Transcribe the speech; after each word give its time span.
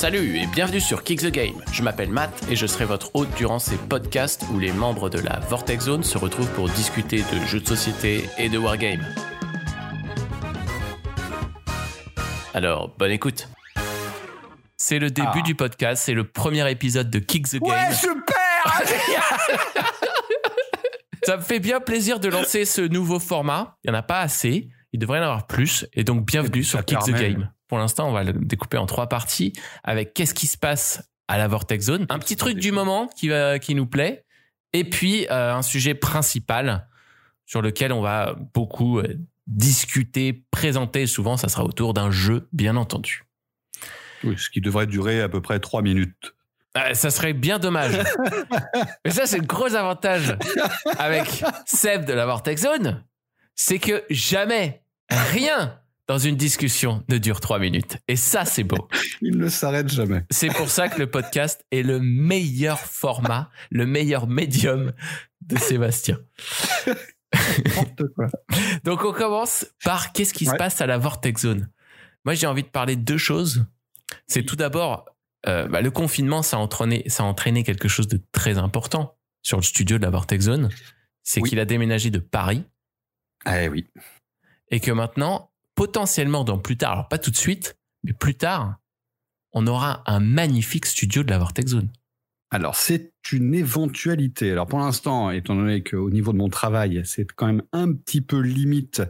Salut 0.00 0.38
et 0.38 0.46
bienvenue 0.46 0.80
sur 0.80 1.04
Kick 1.04 1.20
the 1.20 1.30
Game. 1.30 1.62
Je 1.72 1.82
m'appelle 1.82 2.08
Matt 2.08 2.30
et 2.50 2.56
je 2.56 2.66
serai 2.66 2.86
votre 2.86 3.10
hôte 3.14 3.28
durant 3.36 3.58
ces 3.58 3.76
podcasts 3.76 4.46
où 4.50 4.58
les 4.58 4.72
membres 4.72 5.10
de 5.10 5.18
la 5.18 5.40
Vortex 5.40 5.84
Zone 5.84 6.02
se 6.04 6.16
retrouvent 6.16 6.50
pour 6.52 6.70
discuter 6.70 7.18
de 7.18 7.46
jeux 7.46 7.60
de 7.60 7.68
société 7.68 8.24
et 8.38 8.48
de 8.48 8.56
wargame. 8.56 9.04
Alors, 12.54 12.96
bonne 12.98 13.10
écoute. 13.10 13.50
C'est 14.78 14.98
le 14.98 15.10
début 15.10 15.28
Ah. 15.34 15.42
du 15.42 15.54
podcast, 15.54 16.02
c'est 16.02 16.14
le 16.14 16.24
premier 16.24 16.70
épisode 16.70 17.10
de 17.10 17.18
Kick 17.18 17.46
the 17.50 17.58
Game. 17.58 17.68
Ouais, 17.68 17.92
super 17.92 18.24
Ça 21.24 21.36
me 21.36 21.42
fait 21.42 21.60
bien 21.60 21.78
plaisir 21.78 22.20
de 22.20 22.28
lancer 22.30 22.64
ce 22.64 22.80
nouveau 22.80 23.18
format. 23.18 23.76
Il 23.84 23.90
n'y 23.90 23.94
en 23.94 23.98
a 23.98 24.02
pas 24.02 24.20
assez. 24.20 24.70
Il 24.94 24.98
devrait 24.98 25.18
y 25.18 25.20
en 25.20 25.24
avoir 25.24 25.46
plus. 25.46 25.84
Et 25.92 26.04
donc, 26.04 26.24
bienvenue 26.24 26.64
sur 26.64 26.82
Kick 26.86 27.00
the 27.00 27.10
Game. 27.10 27.50
Pour 27.70 27.78
l'instant, 27.78 28.08
on 28.08 28.12
va 28.12 28.24
le 28.24 28.32
découper 28.32 28.78
en 28.78 28.86
trois 28.86 29.08
parties 29.08 29.52
avec 29.84 30.12
qu'est-ce 30.12 30.34
qui 30.34 30.48
se 30.48 30.58
passe 30.58 31.08
à 31.28 31.38
la 31.38 31.46
Vortex 31.46 31.84
Zone. 31.84 32.04
Un 32.08 32.18
petit 32.18 32.34
truc 32.34 32.58
du 32.58 32.72
moment 32.72 33.06
qui, 33.06 33.28
va, 33.28 33.60
qui 33.60 33.76
nous 33.76 33.86
plaît. 33.86 34.24
Et 34.72 34.82
puis, 34.82 35.28
euh, 35.30 35.54
un 35.54 35.62
sujet 35.62 35.94
principal 35.94 36.88
sur 37.46 37.62
lequel 37.62 37.92
on 37.92 38.00
va 38.00 38.34
beaucoup 38.54 38.98
euh, 38.98 39.16
discuter, 39.46 40.44
présenter. 40.50 41.06
Souvent, 41.06 41.36
ça 41.36 41.46
sera 41.46 41.62
autour 41.62 41.94
d'un 41.94 42.10
jeu, 42.10 42.48
bien 42.52 42.74
entendu. 42.74 43.22
Oui, 44.24 44.34
ce 44.36 44.50
qui 44.50 44.60
devrait 44.60 44.88
durer 44.88 45.20
à 45.20 45.28
peu 45.28 45.40
près 45.40 45.60
trois 45.60 45.80
minutes. 45.80 46.34
Euh, 46.76 46.94
ça 46.94 47.10
serait 47.10 47.34
bien 47.34 47.60
dommage. 47.60 47.96
Mais 49.04 49.12
ça, 49.12 49.26
c'est 49.26 49.38
le 49.38 49.46
gros 49.46 49.76
avantage 49.76 50.36
avec 50.98 51.44
Seb 51.66 52.04
de 52.04 52.14
la 52.14 52.26
Vortex 52.26 52.62
Zone. 52.62 53.04
C'est 53.54 53.78
que 53.78 54.02
jamais, 54.10 54.82
rien 55.08 55.79
dans 56.10 56.18
une 56.18 56.34
discussion 56.34 57.04
ne 57.08 57.18
dure 57.18 57.38
trois 57.38 57.60
minutes. 57.60 57.98
Et 58.08 58.16
ça, 58.16 58.44
c'est 58.44 58.64
beau. 58.64 58.88
Il 59.22 59.38
ne 59.38 59.48
s'arrête 59.48 59.88
jamais. 59.88 60.24
C'est 60.28 60.48
pour 60.48 60.68
ça 60.68 60.88
que 60.88 60.98
le 60.98 61.08
podcast 61.08 61.64
est 61.70 61.84
le 61.84 62.00
meilleur 62.00 62.80
format, 62.80 63.48
le 63.70 63.86
meilleur 63.86 64.26
médium 64.26 64.92
de 65.42 65.56
Sébastien. 65.56 66.18
Donc, 68.84 69.04
on 69.04 69.12
commence 69.12 69.64
par 69.84 70.12
qu'est-ce 70.12 70.34
qui 70.34 70.46
se 70.46 70.56
passe 70.56 70.80
à 70.80 70.88
la 70.88 70.98
Vortex 70.98 71.42
Zone? 71.42 71.70
Moi, 72.24 72.34
j'ai 72.34 72.48
envie 72.48 72.64
de 72.64 72.68
parler 72.68 72.96
de 72.96 73.02
deux 73.02 73.16
choses. 73.16 73.64
C'est 74.26 74.42
tout 74.42 74.56
d'abord, 74.56 75.04
euh, 75.46 75.68
bah, 75.68 75.80
le 75.80 75.92
confinement, 75.92 76.42
ça 76.42 76.56
a, 76.56 76.60
entraîné, 76.60 77.04
ça 77.06 77.22
a 77.22 77.26
entraîné 77.26 77.62
quelque 77.62 77.86
chose 77.86 78.08
de 78.08 78.20
très 78.32 78.58
important 78.58 79.16
sur 79.42 79.58
le 79.58 79.62
studio 79.62 79.96
de 79.96 80.02
la 80.02 80.10
Vortex 80.10 80.46
Zone. 80.46 80.70
C'est 81.22 81.40
Oui. 81.40 81.50
qu'il 81.50 81.60
a 81.60 81.64
déménagé 81.66 82.10
de 82.10 82.18
Paris 82.18 82.64
Eh 83.46 83.68
oui. 83.68 83.86
et 84.72 84.80
que 84.80 84.90
maintenant, 84.90 85.49
potentiellement 85.80 86.44
dans 86.44 86.58
plus 86.58 86.76
tard, 86.76 86.92
alors 86.92 87.08
pas 87.08 87.16
tout 87.16 87.30
de 87.30 87.36
suite, 87.36 87.78
mais 88.04 88.12
plus 88.12 88.34
tard, 88.34 88.76
on 89.54 89.66
aura 89.66 90.02
un 90.04 90.20
magnifique 90.20 90.84
studio 90.84 91.22
de 91.22 91.30
la 91.30 91.38
Vortex 91.38 91.70
Zone. 91.70 91.88
Alors, 92.50 92.74
c'est 92.74 93.14
une 93.32 93.54
éventualité. 93.54 94.50
Alors, 94.50 94.66
pour 94.66 94.78
l'instant, 94.78 95.30
étant 95.30 95.56
donné 95.56 95.82
qu'au 95.82 96.10
niveau 96.10 96.34
de 96.34 96.36
mon 96.36 96.50
travail, 96.50 97.00
c'est 97.06 97.24
quand 97.32 97.46
même 97.46 97.62
un 97.72 97.94
petit 97.94 98.20
peu 98.20 98.40
limite, 98.40 99.00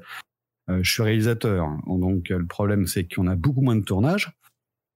euh, 0.68 0.78
je 0.84 0.92
suis 0.92 1.02
réalisateur. 1.02 1.66
Donc, 1.88 2.28
le 2.28 2.46
problème, 2.46 2.86
c'est 2.86 3.02
qu'on 3.12 3.26
a 3.26 3.34
beaucoup 3.34 3.62
moins 3.62 3.74
de 3.74 3.84
tournage. 3.84 4.30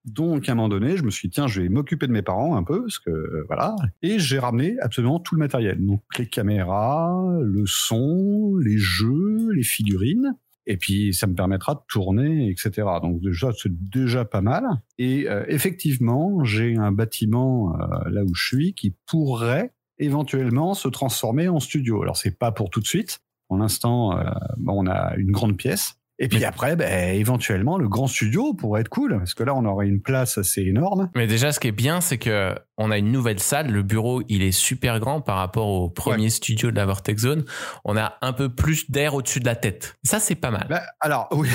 Donc, 0.04 0.48
à 0.48 0.52
un 0.52 0.54
moment 0.54 0.68
donné, 0.68 0.96
je 0.96 1.02
me 1.02 1.10
suis 1.10 1.26
dit, 1.26 1.34
tiens, 1.34 1.48
je 1.48 1.60
vais 1.60 1.68
m'occuper 1.68 2.06
de 2.06 2.12
mes 2.12 2.22
parents 2.22 2.56
un 2.56 2.62
peu, 2.62 2.82
parce 2.82 3.00
que, 3.00 3.10
euh, 3.10 3.44
voilà. 3.48 3.74
Et 4.00 4.20
j'ai 4.20 4.38
ramené 4.38 4.78
absolument 4.78 5.18
tout 5.18 5.34
le 5.34 5.40
matériel. 5.40 5.84
Donc, 5.84 6.02
les 6.20 6.28
caméras, 6.28 7.36
le 7.42 7.66
son, 7.66 8.54
les 8.62 8.78
jeux, 8.78 9.50
les 9.50 9.64
figurines. 9.64 10.36
Et 10.66 10.76
puis, 10.76 11.12
ça 11.12 11.26
me 11.26 11.34
permettra 11.34 11.74
de 11.74 11.80
tourner, 11.88 12.48
etc. 12.48 12.88
Donc, 13.02 13.20
déjà, 13.20 13.50
c'est 13.56 13.72
déjà 13.90 14.24
pas 14.24 14.40
mal. 14.40 14.64
Et 14.98 15.28
euh, 15.28 15.44
effectivement, 15.48 16.42
j'ai 16.44 16.76
un 16.76 16.92
bâtiment 16.92 17.74
euh, 17.74 18.08
là 18.08 18.24
où 18.24 18.34
je 18.34 18.46
suis 18.46 18.74
qui 18.74 18.94
pourrait 19.06 19.72
éventuellement 19.98 20.74
se 20.74 20.88
transformer 20.88 21.48
en 21.48 21.60
studio. 21.60 22.02
Alors, 22.02 22.16
c'est 22.16 22.38
pas 22.38 22.50
pour 22.50 22.70
tout 22.70 22.80
de 22.80 22.86
suite. 22.86 23.20
Pour 23.48 23.58
l'instant, 23.58 24.18
euh, 24.18 24.24
on 24.66 24.86
a 24.86 25.14
une 25.16 25.30
grande 25.30 25.56
pièce. 25.56 26.00
Et 26.18 26.28
puis 26.28 26.44
après, 26.44 26.76
ben, 26.76 27.14
éventuellement, 27.14 27.76
le 27.76 27.88
grand 27.88 28.06
studio 28.06 28.54
pourrait 28.54 28.82
être 28.82 28.88
cool, 28.88 29.18
parce 29.18 29.34
que 29.34 29.42
là, 29.42 29.54
on 29.54 29.64
aurait 29.64 29.88
une 29.88 30.00
place 30.00 30.38
assez 30.38 30.62
énorme. 30.62 31.10
Mais 31.16 31.26
déjà, 31.26 31.50
ce 31.50 31.58
qui 31.58 31.68
est 31.68 31.72
bien, 31.72 32.00
c'est 32.00 32.18
que 32.18 32.54
on 32.76 32.90
a 32.90 32.98
une 32.98 33.12
nouvelle 33.12 33.40
salle. 33.40 33.70
Le 33.70 33.82
bureau, 33.82 34.22
il 34.28 34.42
est 34.42 34.52
super 34.52 35.00
grand 35.00 35.20
par 35.20 35.36
rapport 35.36 35.68
au 35.68 35.88
premier 35.88 36.30
studio 36.30 36.70
de 36.70 36.76
la 36.76 36.86
Vortex 36.86 37.22
Zone. 37.22 37.44
On 37.84 37.96
a 37.96 38.14
un 38.20 38.32
peu 38.32 38.48
plus 38.48 38.90
d'air 38.90 39.14
au-dessus 39.14 39.40
de 39.40 39.46
la 39.46 39.56
tête. 39.56 39.96
Ça, 40.02 40.18
c'est 40.18 40.34
pas 40.34 40.50
mal. 40.50 40.66
Ben, 40.68 40.80
alors, 41.00 41.28
oui. 41.32 41.48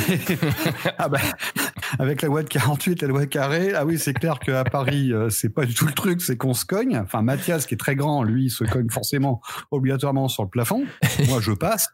ah 0.98 1.10
ben, 1.10 1.20
avec 1.98 2.22
la 2.22 2.28
loi 2.28 2.44
de 2.44 2.50
48, 2.50 3.02
la 3.02 3.08
loi 3.08 3.26
carré, 3.26 3.74
ah 3.74 3.86
oui, 3.86 3.98
c'est 3.98 4.14
clair 4.14 4.40
qu'à 4.40 4.64
Paris, 4.64 5.12
euh, 5.14 5.30
c'est 5.30 5.50
pas 5.50 5.66
du 5.66 5.74
tout 5.74 5.86
le 5.86 5.94
truc, 5.94 6.22
c'est 6.22 6.38
qu'on 6.38 6.54
se 6.54 6.66
cogne. 6.66 6.98
Enfin, 6.98 7.22
Mathias, 7.22 7.66
qui 7.66 7.74
est 7.74 7.78
très 7.78 7.96
grand, 7.96 8.24
lui, 8.24 8.50
se 8.50 8.64
cogne 8.64 8.90
forcément, 8.90 9.42
obligatoirement 9.72 10.28
sur 10.28 10.44
le 10.44 10.50
plafond. 10.50 10.84
Moi, 11.28 11.40
je 11.42 11.52
passe. 11.52 11.90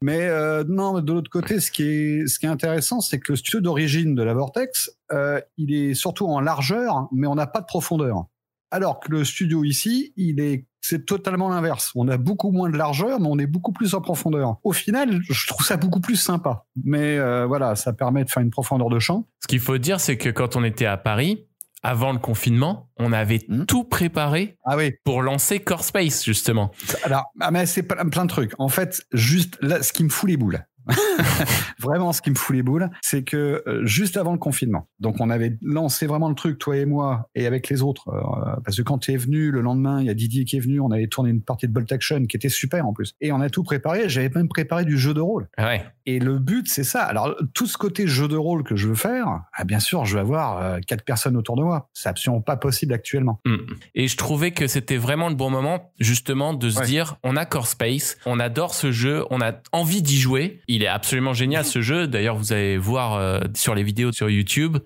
Mais 0.00 0.22
euh, 0.22 0.64
non, 0.66 1.00
de 1.00 1.12
l'autre 1.12 1.30
côté, 1.30 1.60
ce 1.60 1.70
qui 1.70 1.82
est, 1.82 2.26
ce 2.26 2.38
qui 2.38 2.46
est 2.46 2.50
intéressant, 2.50 3.00
c'est 3.00 3.18
que 3.18 3.32
le 3.32 3.36
studio 3.36 3.60
d'origine 3.60 4.14
de 4.14 4.22
la 4.22 4.32
Vortex, 4.32 4.90
euh, 5.12 5.40
il 5.58 5.74
est 5.74 5.94
surtout 5.94 6.26
en 6.26 6.40
largeur, 6.40 7.08
mais 7.12 7.26
on 7.26 7.34
n'a 7.34 7.46
pas 7.46 7.60
de 7.60 7.66
profondeur. 7.66 8.26
Alors 8.74 8.98
que 8.98 9.08
le 9.12 9.24
studio 9.24 9.62
ici, 9.62 10.12
il 10.16 10.40
est, 10.40 10.66
c'est 10.80 11.06
totalement 11.06 11.48
l'inverse. 11.48 11.92
On 11.94 12.08
a 12.08 12.16
beaucoup 12.16 12.50
moins 12.50 12.68
de 12.68 12.76
largeur, 12.76 13.20
mais 13.20 13.28
on 13.30 13.38
est 13.38 13.46
beaucoup 13.46 13.70
plus 13.72 13.94
en 13.94 14.00
profondeur. 14.00 14.56
Au 14.64 14.72
final, 14.72 15.20
je 15.30 15.46
trouve 15.46 15.64
ça 15.64 15.76
beaucoup 15.76 16.00
plus 16.00 16.16
sympa. 16.16 16.64
Mais 16.82 17.16
euh, 17.16 17.46
voilà, 17.46 17.76
ça 17.76 17.92
permet 17.92 18.24
de 18.24 18.30
faire 18.30 18.42
une 18.42 18.50
profondeur 18.50 18.88
de 18.88 18.98
champ. 18.98 19.28
Ce 19.40 19.46
qu'il 19.46 19.60
faut 19.60 19.78
dire, 19.78 20.00
c'est 20.00 20.16
que 20.16 20.28
quand 20.28 20.56
on 20.56 20.64
était 20.64 20.86
à 20.86 20.96
Paris, 20.96 21.46
avant 21.84 22.12
le 22.12 22.18
confinement, 22.18 22.90
on 22.98 23.12
avait 23.12 23.40
Hmm. 23.48 23.64
tout 23.66 23.84
préparé 23.84 24.58
Ah 24.64 24.76
oui. 24.76 24.92
pour 25.04 25.22
lancer 25.22 25.60
Core 25.60 25.84
Space, 25.84 26.24
justement. 26.24 26.72
Alors, 27.04 27.26
ah, 27.40 27.52
mais 27.52 27.66
c'est 27.66 27.84
plein 27.84 28.08
plein 28.08 28.24
de 28.24 28.30
trucs. 28.30 28.54
En 28.58 28.68
fait, 28.68 29.04
juste 29.12 29.56
là, 29.60 29.82
ce 29.84 29.92
qui 29.92 30.02
me 30.02 30.08
fout 30.08 30.28
les 30.28 30.36
boules. 30.36 30.64
vraiment, 31.80 32.12
ce 32.12 32.22
qui 32.22 32.30
me 32.30 32.34
fout 32.34 32.54
les 32.56 32.62
boules, 32.62 32.88
c'est 33.02 33.22
que 33.22 33.62
euh, 33.66 33.84
juste 33.84 34.16
avant 34.16 34.32
le 34.32 34.38
confinement, 34.38 34.88
donc 35.00 35.16
on 35.20 35.30
avait 35.30 35.56
lancé 35.62 36.06
vraiment 36.06 36.28
le 36.28 36.34
truc, 36.34 36.58
toi 36.58 36.76
et 36.76 36.86
moi, 36.86 37.28
et 37.34 37.46
avec 37.46 37.68
les 37.68 37.82
autres, 37.82 38.08
euh, 38.08 38.56
parce 38.64 38.76
que 38.76 38.82
quand 38.82 38.98
tu 38.98 39.12
es 39.12 39.16
venu 39.16 39.50
le 39.50 39.60
lendemain, 39.60 40.00
il 40.00 40.06
y 40.06 40.10
a 40.10 40.14
Didier 40.14 40.44
qui 40.44 40.56
est 40.56 40.60
venu, 40.60 40.80
on 40.80 40.90
avait 40.90 41.06
tourné 41.06 41.30
une 41.30 41.42
partie 41.42 41.66
de 41.66 41.72
Bolt 41.72 41.90
Action 41.92 42.24
qui 42.26 42.36
était 42.36 42.48
super 42.48 42.86
en 42.86 42.92
plus, 42.92 43.14
et 43.20 43.32
on 43.32 43.40
a 43.40 43.50
tout 43.50 43.62
préparé. 43.62 44.08
J'avais 44.08 44.30
même 44.34 44.48
préparé 44.48 44.84
du 44.84 44.98
jeu 44.98 45.14
de 45.14 45.20
rôle. 45.20 45.48
Ouais. 45.58 45.84
Et 46.06 46.18
le 46.18 46.38
but, 46.38 46.68
c'est 46.68 46.84
ça. 46.84 47.02
Alors, 47.02 47.34
tout 47.54 47.66
ce 47.66 47.78
côté 47.78 48.06
jeu 48.06 48.28
de 48.28 48.36
rôle 48.36 48.62
que 48.62 48.76
je 48.76 48.88
veux 48.88 48.94
faire, 48.94 49.26
ah, 49.54 49.64
bien 49.64 49.80
sûr, 49.80 50.04
je 50.04 50.14
vais 50.14 50.20
avoir 50.20 50.58
euh, 50.58 50.78
quatre 50.86 51.04
personnes 51.04 51.36
autour 51.36 51.56
de 51.56 51.62
moi. 51.62 51.88
C'est 51.94 52.08
absolument 52.08 52.42
pas 52.42 52.56
possible 52.56 52.92
actuellement. 52.92 53.40
Mm. 53.46 53.56
Et 53.94 54.08
je 54.08 54.16
trouvais 54.16 54.50
que 54.50 54.66
c'était 54.66 54.98
vraiment 54.98 55.28
le 55.30 55.34
bon 55.34 55.48
moment, 55.50 55.92
justement, 55.98 56.52
de 56.54 56.68
se 56.68 56.80
Ouais. 56.80 56.86
dire, 56.86 57.16
on 57.22 57.36
a 57.36 57.46
Core 57.46 57.66
Space, 57.68 58.16
on 58.26 58.38
adore 58.40 58.74
ce 58.74 58.92
jeu, 58.92 59.24
on 59.30 59.40
a 59.40 59.52
envie 59.72 60.02
d'y 60.02 60.18
jouer. 60.18 60.60
Il 60.74 60.82
est 60.82 60.88
absolument 60.88 61.34
génial 61.34 61.64
ce 61.64 61.80
jeu. 61.82 62.08
D'ailleurs, 62.08 62.36
vous 62.36 62.52
allez 62.52 62.76
voir 62.78 63.14
euh, 63.14 63.40
sur 63.54 63.74
les 63.76 63.84
vidéos 63.84 64.10
sur 64.10 64.28
YouTube, 64.28 64.78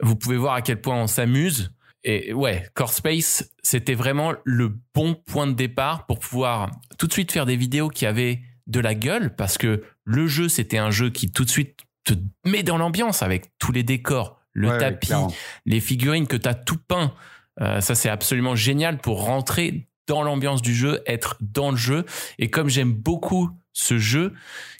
vous 0.00 0.16
pouvez 0.16 0.38
voir 0.38 0.54
à 0.54 0.62
quel 0.62 0.80
point 0.80 0.96
on 0.96 1.06
s'amuse. 1.06 1.70
Et 2.02 2.32
ouais, 2.32 2.66
Core 2.74 2.92
Space, 2.92 3.50
c'était 3.62 3.94
vraiment 3.94 4.32
le 4.44 4.74
bon 4.94 5.14
point 5.14 5.46
de 5.46 5.52
départ 5.52 6.06
pour 6.06 6.18
pouvoir 6.18 6.70
tout 6.98 7.06
de 7.06 7.12
suite 7.12 7.30
faire 7.30 7.44
des 7.46 7.56
vidéos 7.56 7.88
qui 7.88 8.06
avaient 8.06 8.40
de 8.66 8.80
la 8.80 8.94
gueule 8.94 9.34
parce 9.36 9.58
que 9.58 9.82
le 10.04 10.26
jeu, 10.26 10.48
c'était 10.48 10.78
un 10.78 10.90
jeu 10.90 11.10
qui 11.10 11.30
tout 11.30 11.44
de 11.44 11.50
suite 11.50 11.80
te 12.04 12.14
met 12.46 12.62
dans 12.62 12.78
l'ambiance 12.78 13.22
avec 13.22 13.50
tous 13.58 13.72
les 13.72 13.82
décors, 13.82 14.40
le 14.52 14.68
Ouais, 14.70 14.78
tapis, 14.78 15.08
clairement. 15.08 15.32
les 15.66 15.80
figurines 15.80 16.26
que 16.26 16.36
tu 16.36 16.48
as 16.48 16.54
tout 16.54 16.78
peint. 16.88 17.12
Euh, 17.60 17.80
ça, 17.80 17.94
c'est 17.94 18.08
absolument 18.10 18.54
génial 18.54 18.98
pour 18.98 19.24
rentrer 19.24 19.88
dans 20.06 20.22
l'ambiance 20.22 20.60
du 20.62 20.74
jeu, 20.74 21.00
être 21.06 21.36
dans 21.40 21.70
le 21.70 21.76
jeu. 21.76 22.04
Et 22.38 22.50
comme 22.50 22.68
j'aime 22.68 22.92
beaucoup 22.92 23.50
ce 23.74 23.98
jeu 23.98 24.32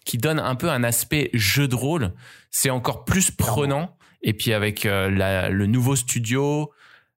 qui 0.06 0.16
donne 0.16 0.38
un 0.38 0.54
peu 0.54 0.70
un 0.70 0.82
aspect 0.84 1.28
jeu 1.34 1.68
de 1.68 1.74
rôle, 1.74 2.12
c'est 2.50 2.70
encore 2.70 3.04
plus 3.04 3.30
prenant. 3.30 3.96
Et 4.22 4.32
puis 4.32 4.54
avec 4.54 4.86
euh, 4.86 5.10
la- 5.10 5.50
le 5.50 5.66
nouveau 5.66 5.96
studio, 5.96 6.70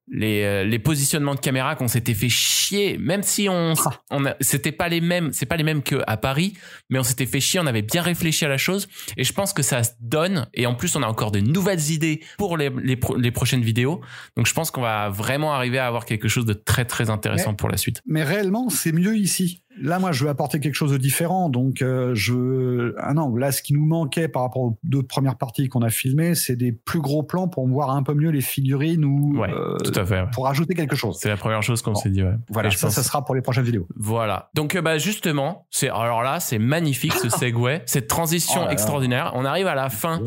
les, 0.09 0.43
euh, 0.43 0.63
les 0.63 0.79
positionnements 0.79 1.35
de 1.35 1.39
caméra 1.41 1.75
qu'on 1.75 1.87
s'était 1.89 2.13
fait 2.13 2.29
chier, 2.29 2.97
même 2.97 3.23
si 3.23 3.47
on, 3.49 3.73
Ah. 3.85 4.01
on 4.11 4.23
c'était 4.39 4.71
pas 4.71 4.87
les 4.87 5.01
mêmes, 5.01 5.31
c'est 5.33 5.45
pas 5.45 5.57
les 5.57 5.63
mêmes 5.65 5.83
qu'à 5.83 6.15
Paris, 6.17 6.53
mais 6.89 6.97
on 6.97 7.03
s'était 7.03 7.25
fait 7.25 7.41
chier, 7.41 7.59
on 7.59 7.65
avait 7.65 7.81
bien 7.81 8.01
réfléchi 8.01 8.45
à 8.45 8.47
la 8.47 8.57
chose, 8.57 8.87
et 9.17 9.25
je 9.25 9.33
pense 9.33 9.51
que 9.51 9.63
ça 9.63 9.83
se 9.83 9.91
donne, 9.99 10.47
et 10.53 10.65
en 10.65 10.75
plus 10.75 10.95
on 10.95 11.03
a 11.03 11.07
encore 11.07 11.31
de 11.31 11.39
nouvelles 11.41 11.91
idées 11.91 12.21
pour 12.37 12.55
les, 12.57 12.69
les, 12.81 12.95
pro- 12.95 13.17
les 13.17 13.31
prochaines 13.31 13.63
vidéos, 13.63 13.99
donc 14.37 14.47
je 14.47 14.53
pense 14.53 14.71
qu'on 14.71 14.81
va 14.81 15.09
vraiment 15.09 15.53
arriver 15.53 15.77
à 15.77 15.87
avoir 15.87 16.05
quelque 16.05 16.29
chose 16.29 16.45
de 16.45 16.53
très 16.53 16.85
très 16.85 17.09
intéressant 17.09 17.51
Mais- 17.51 17.57
pour 17.57 17.67
la 17.69 17.75
suite. 17.77 18.01
Mais 18.05 18.23
réellement, 18.23 18.69
c'est 18.69 18.93
mieux 18.93 19.17
ici. 19.17 19.61
Là, 19.81 19.99
moi, 19.99 20.11
je 20.11 20.23
veux 20.23 20.29
apporter 20.29 20.59
quelque 20.59 20.75
chose 20.75 20.91
de 20.91 20.97
différent. 20.97 21.49
Donc, 21.49 21.81
euh, 21.81 22.11
je. 22.15 22.93
Ah 22.97 23.13
non, 23.13 23.35
là, 23.35 23.51
ce 23.51 23.61
qui 23.61 23.73
nous 23.73 23.85
manquait 23.85 24.27
par 24.27 24.41
rapport 24.43 24.61
aux 24.63 24.79
deux 24.83 25.03
premières 25.03 25.37
parties 25.37 25.69
qu'on 25.69 25.81
a 25.81 25.89
filmées, 25.89 26.35
c'est 26.35 26.55
des 26.55 26.71
plus 26.71 26.99
gros 26.99 27.23
plans 27.23 27.47
pour 27.47 27.67
voir 27.67 27.91
un 27.91 28.03
peu 28.03 28.13
mieux 28.13 28.29
les 28.31 28.41
figurines 28.41 29.05
ou 29.05 29.37
Ouais, 29.39 29.49
euh, 29.51 29.77
tout 29.77 29.97
à 29.99 30.05
fait. 30.05 30.21
ouais. 30.21 30.27
pour 30.33 30.47
ajouter 30.47 30.73
quelque 30.73 30.95
chose. 30.95 31.17
C'est 31.21 31.29
la 31.29 31.37
première 31.37 31.61
chose 31.63 31.81
qu'on 31.81 31.91
Bon. 31.93 31.99
s'est 31.99 32.09
dit. 32.09 32.23
Ouais. 32.23 32.35
Voilà, 32.49 32.69
Et 32.69 32.71
je 32.71 32.77
ça, 32.77 32.87
pense- 32.87 32.95
ça 32.95 33.03
sera 33.03 33.23
pour 33.23 33.35
les 33.35 33.41
prochaines 33.41 33.63
vidéos. 33.65 33.87
Voilà. 33.95 34.49
Donc 34.55 34.75
euh, 34.75 34.81
bah 34.81 34.97
justement, 34.97 35.67
c'est 35.69 35.89
alors 35.89 36.23
là, 36.23 36.39
c'est 36.39 36.59
magnifique 36.59 37.13
ce 37.13 37.29
segue, 37.29 37.81
cette 37.85 38.07
transition 38.07 38.55
Oh 38.57 38.59
là 38.61 38.65
là. 38.67 38.71
extraordinaire. 38.73 39.31
On 39.35 39.45
arrive 39.45 39.67
à 39.67 39.75
la 39.75 39.89
fin 39.89 40.21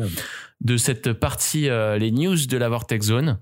de 0.61 0.77
cette 0.77 1.13
partie, 1.13 1.69
euh, 1.69 1.97
les 1.97 2.11
news 2.11 2.35
de 2.47 2.57
la 2.57 2.69
Vortex 2.69 3.07
Zone. 3.07 3.39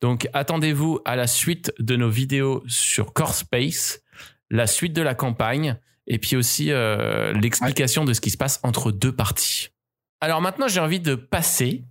Donc, 0.00 0.28
attendez-vous 0.32 1.00
à 1.04 1.16
la 1.16 1.26
suite 1.26 1.70
de 1.78 1.96
nos 1.96 2.08
vidéos 2.08 2.62
sur 2.66 3.12
Core 3.12 3.34
Space, 3.34 4.00
la 4.52 4.66
suite 4.68 4.92
de 4.92 5.02
la 5.02 5.14
campagne, 5.14 5.76
et 6.06 6.18
puis 6.18 6.36
aussi 6.36 6.70
euh, 6.70 7.32
l'explication 7.32 8.04
de 8.04 8.12
ce 8.12 8.20
qui 8.20 8.30
se 8.30 8.36
passe 8.36 8.60
entre 8.62 8.92
deux 8.92 9.12
parties. 9.12 9.70
Alors 10.20 10.40
maintenant, 10.40 10.68
j'ai 10.68 10.80
envie 10.80 11.00
de 11.00 11.14
passer 11.16 11.84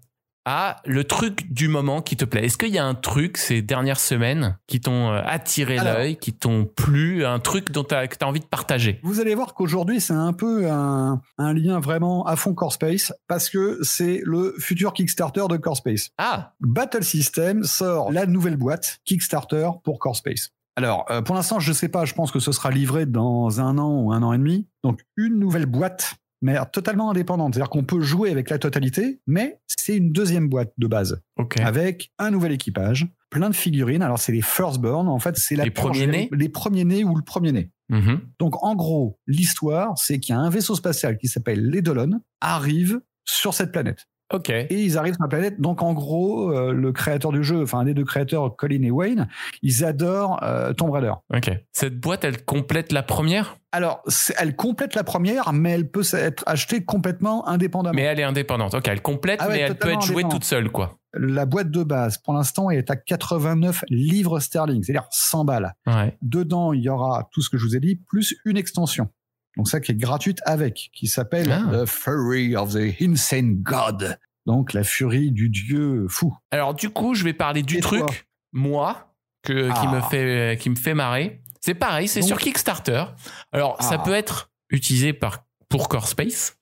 à 0.45 0.81
le 0.85 1.03
truc 1.03 1.51
du 1.53 1.67
moment 1.67 2.01
qui 2.01 2.17
te 2.17 2.25
plaît. 2.25 2.45
Est-ce 2.45 2.57
qu'il 2.57 2.69
y 2.69 2.79
a 2.79 2.85
un 2.85 2.95
truc 2.95 3.37
ces 3.37 3.61
dernières 3.61 3.99
semaines 3.99 4.57
qui 4.65 4.79
t'ont 4.79 5.11
euh, 5.11 5.21
attiré 5.23 5.77
l'œil, 5.77 6.17
qui 6.17 6.33
t'ont 6.33 6.65
plu, 6.65 7.25
un 7.25 7.39
truc 7.39 7.71
dont 7.71 7.83
tu 7.83 7.93
as, 7.93 8.07
envie 8.23 8.39
de 8.39 8.45
partager? 8.45 8.99
Vous 9.03 9.19
allez 9.19 9.35
voir 9.35 9.53
qu'aujourd'hui, 9.53 10.01
c'est 10.01 10.13
un 10.13 10.33
peu 10.33 10.69
un, 10.69 11.21
un, 11.37 11.53
lien 11.53 11.79
vraiment 11.79 12.25
à 12.25 12.35
fond 12.35 12.55
Core 12.55 12.73
Space 12.73 13.13
parce 13.27 13.49
que 13.49 13.79
c'est 13.83 14.21
le 14.23 14.55
futur 14.57 14.93
Kickstarter 14.93 15.45
de 15.49 15.57
Core 15.57 15.77
Space. 15.77 16.09
Ah 16.17 16.53
Battle 16.59 17.03
System 17.03 17.63
sort 17.63 18.11
la 18.11 18.25
nouvelle 18.25 18.57
boîte 18.57 18.99
Kickstarter 19.05 19.69
pour 19.83 19.99
Core 19.99 20.15
Space. 20.15 20.51
Alors, 20.75 21.05
euh, 21.09 21.21
pour 21.21 21.35
l'instant, 21.35 21.59
je 21.59 21.69
ne 21.69 21.75
sais 21.75 21.89
pas, 21.89 22.05
je 22.05 22.13
pense 22.13 22.31
que 22.31 22.39
ce 22.39 22.51
sera 22.51 22.71
livré 22.71 23.05
dans 23.05 23.59
un 23.59 23.77
an 23.77 24.01
ou 24.01 24.11
un 24.11 24.23
an 24.23 24.33
et 24.33 24.37
demi. 24.37 24.67
Donc, 24.83 25.01
une 25.17 25.37
nouvelle 25.37 25.65
boîte 25.65 26.15
mais 26.41 26.57
totalement 26.71 27.11
indépendante. 27.11 27.53
C'est-à-dire 27.53 27.69
qu'on 27.69 27.83
peut 27.83 28.01
jouer 28.01 28.31
avec 28.31 28.49
la 28.49 28.57
totalité, 28.57 29.21
mais 29.27 29.59
c'est 29.67 29.95
une 29.97 30.11
deuxième 30.11 30.49
boîte 30.49 30.73
de 30.77 30.87
base. 30.87 31.21
Avec 31.63 32.11
un 32.17 32.31
nouvel 32.31 32.51
équipage, 32.51 33.07
plein 33.29 33.49
de 33.49 33.55
figurines. 33.55 34.01
Alors, 34.01 34.19
c'est 34.19 34.31
les 34.31 34.41
firstborn. 34.41 35.07
En 35.07 35.19
fait, 35.19 35.37
c'est 35.37 35.55
les 35.55 35.69
premiers 35.69 36.07
nés 36.07 36.29
Les 36.31 36.49
premiers 36.49 36.83
nés 36.83 37.03
ou 37.03 37.15
le 37.15 37.23
premier 37.23 37.51
né. 37.51 37.71
Mm-hmm. 37.91 38.19
Donc, 38.39 38.63
en 38.63 38.75
gros, 38.75 39.19
l'histoire, 39.27 39.97
c'est 39.97 40.19
qu'il 40.19 40.33
y 40.33 40.37
a 40.37 40.41
un 40.41 40.49
vaisseau 40.49 40.75
spatial 40.75 41.17
qui 41.17 41.27
s'appelle 41.27 41.63
l'Edolon, 41.63 42.21
arrive 42.39 43.01
sur 43.25 43.53
cette 43.53 43.71
planète. 43.71 44.07
Ok. 44.31 44.49
Et 44.49 44.67
ils 44.69 44.97
arrivent 44.97 45.13
sur 45.13 45.23
la 45.23 45.29
planète. 45.29 45.59
Donc 45.59 45.81
en 45.81 45.93
gros, 45.93 46.51
euh, 46.51 46.71
le 46.71 46.91
créateur 46.91 47.31
du 47.31 47.43
jeu, 47.43 47.63
enfin 47.63 47.79
un 47.79 47.85
des 47.85 47.93
deux 47.93 48.05
créateurs, 48.05 48.55
Colin 48.55 48.83
et 48.83 48.91
Wayne, 48.91 49.27
ils 49.61 49.83
adorent 49.83 50.41
euh, 50.43 50.73
Tomb 50.73 50.91
Raider. 50.91 51.13
Ok. 51.33 51.51
Cette 51.71 51.99
boîte, 51.99 52.23
elle 52.23 52.43
complète 52.43 52.91
la 52.91 53.03
première? 53.03 53.57
Alors, 53.73 54.03
elle 54.37 54.55
complète 54.55 54.95
la 54.95 55.03
première, 55.03 55.53
mais 55.53 55.71
elle 55.71 55.89
peut 55.89 56.03
être 56.13 56.43
achetée 56.45 56.83
complètement 56.83 57.47
indépendamment. 57.47 57.95
Mais 57.95 58.01
elle 58.01 58.19
est 58.19 58.23
indépendante. 58.23 58.73
Ok, 58.73 58.87
elle 58.89 59.01
complète, 59.01 59.39
Ah 59.41 59.47
ouais, 59.47 59.53
mais 59.53 59.59
elle 59.61 59.75
peut 59.75 59.91
être 59.91 60.01
jouée 60.01 60.23
toute 60.23 60.43
seule, 60.43 60.69
quoi. 60.69 60.97
La 61.13 61.45
boîte 61.45 61.71
de 61.71 61.83
base, 61.83 62.17
pour 62.17 62.33
l'instant, 62.33 62.69
elle 62.69 62.79
est 62.79 62.91
à 62.91 62.95
89 62.97 63.85
livres 63.89 64.39
sterling, 64.39 64.83
c'est-à-dire 64.83 65.07
100 65.11 65.45
balles. 65.45 65.73
Ouais. 65.87 66.17
Dedans, 66.21 66.73
il 66.73 66.81
y 66.81 66.89
aura 66.89 67.29
tout 67.31 67.41
ce 67.41 67.49
que 67.49 67.57
je 67.57 67.65
vous 67.65 67.75
ai 67.75 67.79
dit, 67.79 67.95
plus 67.95 68.35
une 68.45 68.57
extension. 68.57 69.09
Donc 69.57 69.67
ça 69.67 69.79
qui 69.79 69.91
est 69.91 69.95
gratuite 69.95 70.39
avec, 70.45 70.89
qui 70.93 71.07
s'appelle 71.07 71.51
Ah. 71.51 71.69
The 71.83 71.85
Fury 71.85 72.55
of 72.55 72.73
the 72.73 73.01
Insane 73.01 73.55
God. 73.61 74.17
Donc 74.45 74.73
la 74.73 74.83
furie 74.83 75.31
du 75.31 75.49
dieu 75.49 76.05
fou. 76.09 76.35
Alors 76.51 76.73
du 76.73 76.89
coup, 76.89 77.13
je 77.13 77.23
vais 77.23 77.33
parler 77.33 77.61
du 77.63 77.77
Et 77.77 77.81
truc, 77.81 78.27
moi, 78.53 79.13
que, 79.43 79.67
qui 79.67 79.87
Ah. 79.87 79.91
me 79.95 80.01
fait 80.01 80.57
qui 80.59 80.69
me 80.69 80.75
fait 80.75 80.93
marrer. 80.93 81.41
C'est 81.59 81.75
pareil, 81.75 82.07
c'est 82.07 82.21
sur 82.23 82.39
Kickstarter. 82.39 83.03
Alors 83.51 83.81
ça 83.83 83.97
Ah. 83.99 84.03
peut 84.03 84.13
être 84.13 84.49
utilisé 84.69 85.13
par 85.13 85.45
pour 85.69 85.89
Core 85.89 86.07
Space, 86.07 86.57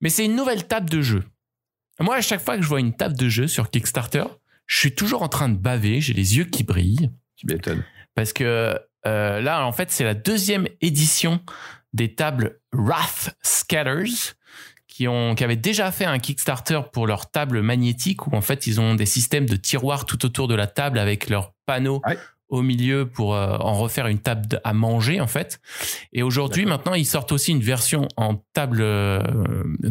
mais 0.00 0.08
c'est 0.10 0.24
une 0.24 0.36
nouvelle 0.36 0.66
table 0.66 0.88
de 0.88 1.02
jeu. 1.02 1.24
Moi, 2.00 2.16
à 2.16 2.20
chaque 2.20 2.40
fois 2.40 2.56
que 2.56 2.62
je 2.62 2.68
vois 2.68 2.80
une 2.80 2.94
table 2.94 3.16
de 3.16 3.28
jeu 3.28 3.46
sur 3.48 3.70
Kickstarter, 3.70 4.24
je 4.66 4.78
suis 4.78 4.94
toujours 4.94 5.22
en 5.22 5.28
train 5.28 5.48
de 5.48 5.56
baver, 5.56 6.00
j'ai 6.00 6.12
les 6.12 6.36
yeux 6.36 6.44
qui 6.44 6.64
brillent. 6.64 7.10
Tu 7.36 7.46
m'étonnes. 7.46 7.84
Parce 8.14 8.32
que 8.32 8.78
euh, 9.06 9.40
là, 9.40 9.66
en 9.66 9.72
fait, 9.72 9.90
c'est 9.90 10.04
la 10.04 10.14
deuxième 10.14 10.66
édition 10.80 11.40
des 11.94 12.14
tables 12.14 12.60
Wrath 12.72 13.34
Scatters 13.42 14.34
qui, 14.86 15.08
ont, 15.08 15.34
qui 15.34 15.42
avaient 15.42 15.56
déjà 15.56 15.90
fait 15.90 16.04
un 16.04 16.18
Kickstarter 16.18 16.80
pour 16.92 17.06
leur 17.06 17.30
table 17.30 17.62
magnétique 17.62 18.26
où 18.26 18.36
en 18.36 18.42
fait 18.42 18.66
ils 18.66 18.80
ont 18.80 18.94
des 18.94 19.06
systèmes 19.06 19.46
de 19.48 19.56
tiroirs 19.56 20.04
tout 20.04 20.24
autour 20.26 20.46
de 20.46 20.54
la 20.54 20.66
table 20.66 20.98
avec 20.98 21.30
leurs 21.30 21.52
panneaux 21.66 22.02
Ouais. 22.06 22.18
au 22.48 22.62
milieu 22.62 23.08
pour 23.08 23.34
euh, 23.34 23.56
en 23.58 23.74
refaire 23.74 24.06
une 24.06 24.18
table 24.20 24.60
à 24.62 24.72
manger 24.74 25.20
en 25.20 25.26
fait. 25.26 25.60
Et 26.12 26.22
aujourd'hui 26.22 26.66
maintenant 26.66 26.94
ils 26.94 27.06
sortent 27.06 27.32
aussi 27.32 27.50
une 27.52 27.62
version 27.62 28.06
en 28.16 28.36
table 28.52 28.80
euh, 28.82 29.20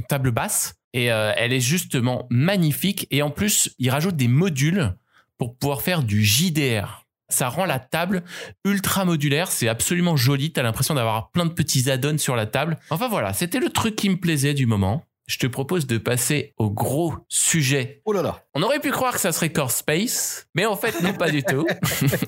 table 0.08 0.32
basse 0.32 0.76
et 0.94 1.12
euh, 1.12 1.34
elle 1.36 1.52
est 1.52 1.60
justement 1.60 2.28
magnifique 2.30 3.08
et 3.12 3.22
en 3.24 3.30
plus 3.32 3.74
ils 3.80 3.90
rajoutent 3.90 4.16
des 4.16 4.28
modules 4.28 4.94
pour 5.38 5.58
pouvoir 5.58 5.82
faire 5.82 6.04
du 6.04 6.24
JDR. 6.24 7.03
Ça 7.34 7.50
rend 7.50 7.66
la 7.66 7.80
table 7.80 8.24
ultra 8.64 9.06
modulaire, 9.06 9.50
c'est 9.52 9.68
absolument 9.68 10.16
joli, 10.16 10.52
t'as 10.52 10.62
l'impression 10.62 10.94
d'avoir 10.94 11.32
plein 11.32 11.48
de 11.48 11.52
petits 11.52 11.90
add-ons 11.90 12.20
sur 12.20 12.36
la 12.36 12.46
table. 12.46 12.78
Enfin 12.92 13.08
voilà, 13.08 13.34
c'était 13.34 13.60
le 13.60 13.70
truc 13.70 13.96
qui 13.96 14.08
me 14.08 14.18
plaisait 14.18 14.54
du 14.54 14.68
moment. 14.68 15.04
Je 15.26 15.38
te 15.38 15.48
propose 15.48 15.88
de 15.88 15.98
passer 15.98 16.54
au 16.58 16.70
gros 16.70 17.16
sujet. 17.30 18.02
Oh 18.06 18.12
là 18.12 18.22
là. 18.22 18.44
On 18.56 18.62
aurait 18.62 18.80
pu 18.82 18.92
croire 18.92 19.14
que 19.14 19.20
ça 19.22 19.32
serait 19.32 19.52
Core 19.54 19.72
Space, 19.72 20.48
mais 20.54 20.66
en 20.66 20.76
fait 20.76 21.02
non 21.02 21.14
pas 21.14 21.30
du 21.32 21.44
tout. 21.44 21.66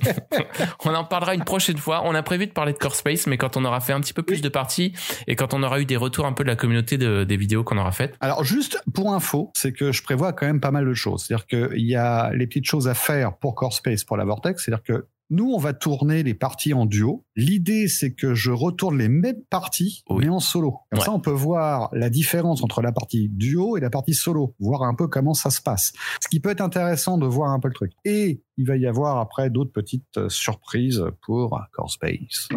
on 0.86 0.94
en 0.94 1.04
parlera 1.04 1.36
une 1.36 1.44
prochaine 1.44 1.78
fois. 1.78 2.02
On 2.06 2.16
a 2.16 2.24
prévu 2.24 2.48
de 2.48 2.52
parler 2.54 2.74
de 2.74 2.78
Core 2.78 2.96
Space, 2.96 3.28
mais 3.28 3.38
quand 3.38 3.58
on 3.58 3.66
aura 3.66 3.80
fait 3.82 3.94
un 3.94 4.00
petit 4.02 4.14
peu 4.14 4.24
plus 4.24 4.42
de 4.42 4.50
parties 4.50 4.94
et 5.28 5.36
quand 5.36 5.54
on 5.54 5.62
aura 5.64 5.80
eu 5.82 5.86
des 5.86 5.98
retours 5.98 6.26
un 6.26 6.34
peu 6.34 6.44
de 6.44 6.50
la 6.50 6.56
communauté 6.56 6.98
de- 6.98 7.24
des 7.26 7.38
vidéos 7.38 7.64
qu'on 7.64 7.78
aura 7.78 7.92
faites. 7.92 8.16
Alors 8.22 8.44
juste 8.44 8.82
pour 8.94 9.14
info, 9.14 9.52
c'est 9.56 9.74
que 9.74 9.92
je 9.92 10.02
prévois 10.04 10.34
quand 10.34 10.46
même 10.46 10.62
pas 10.62 10.72
mal 10.72 10.86
de 10.86 10.94
choses. 10.94 11.26
C'est-à-dire 11.26 11.48
qu'il 11.48 11.86
y 11.86 11.96
a 11.96 12.32
les 12.34 12.48
petites 12.48 12.66
choses 12.66 12.88
à 12.88 12.94
faire 12.94 13.36
pour 13.38 13.56
Core 13.56 13.74
Space, 13.74 14.04
pour 14.04 14.18
la 14.18 14.26
Vortex. 14.26 14.64
C'est-à-dire 14.64 14.84
que 14.84 15.08
nous, 15.30 15.52
on 15.52 15.58
va 15.58 15.74
tourner 15.74 16.22
les 16.24 16.34
parties 16.34 16.74
en 16.74 16.86
duo. 16.86 17.26
L'idée, 17.36 17.88
c'est 17.88 18.14
que 18.14 18.36
je 18.36 18.52
retourne 18.52 18.98
les 18.98 19.10
mêmes 19.10 19.42
parties, 19.50 20.04
Oui. 20.10 20.26
mais 20.26 20.30
en 20.30 20.40
solo. 20.40 20.72
Comme 20.92 21.00
Ouais. 21.00 21.06
ça, 21.06 21.12
on 21.12 21.20
peut 21.20 21.32
voir 21.32 21.90
la 21.94 22.10
différence 22.10 22.64
entre 22.64 22.82
la 22.82 22.92
partie 22.92 23.30
duo 23.30 23.76
et 23.78 23.80
la 23.80 23.90
partie 23.90 24.14
solo, 24.14 24.56
voir 24.60 24.84
un 24.84 24.94
peu 24.94 25.08
comment 25.08 25.34
ça 25.34 25.50
se 25.50 25.62
passe. 25.62 25.94
Ce 26.22 26.28
qui 26.28 26.40
peut 26.40 26.50
être 26.50 26.62
intéressant 26.62 27.18
de 27.18 27.26
voir 27.26 27.52
un 27.52 27.60
peu 27.60 27.68
le 27.70 27.74
truc. 27.74 27.92
Et 28.06 28.42
il 28.58 28.68
va 28.68 28.78
y 28.78 28.86
avoir 28.86 29.18
après 29.18 29.50
d'autres 29.50 29.72
petites 29.72 30.18
euh, 30.18 30.30
surprises 30.30 31.04
pour 31.26 31.60
Core 31.74 31.90
Space. 31.92 32.48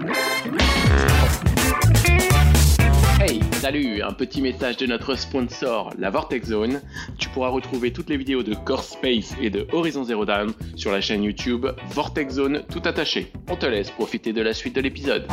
Hey, 3.20 3.40
salut, 3.54 4.00
un 4.00 4.12
petit 4.12 4.40
message 4.40 4.76
de 4.76 4.86
notre 4.86 5.16
sponsor, 5.16 5.92
la 5.98 6.08
Vortex 6.08 6.50
Zone. 6.50 6.80
Tu 7.18 7.28
pourras 7.28 7.48
retrouver 7.48 7.92
toutes 7.92 8.08
les 8.10 8.16
vidéos 8.16 8.44
de 8.44 8.54
Core 8.54 8.84
Space 8.84 9.34
et 9.40 9.50
de 9.50 9.66
Horizon 9.72 10.04
Zero 10.04 10.24
Dawn 10.24 10.52
sur 10.76 10.92
la 10.92 11.00
chaîne 11.00 11.24
YouTube 11.24 11.66
Vortex 11.90 12.34
Zone 12.34 12.62
tout 12.70 12.82
attaché. 12.84 13.32
On 13.48 13.56
te 13.56 13.66
laisse 13.66 13.90
profiter 13.90 14.32
de 14.32 14.40
la 14.40 14.54
suite 14.54 14.76
de 14.76 14.80
l'épisode. 14.80 15.26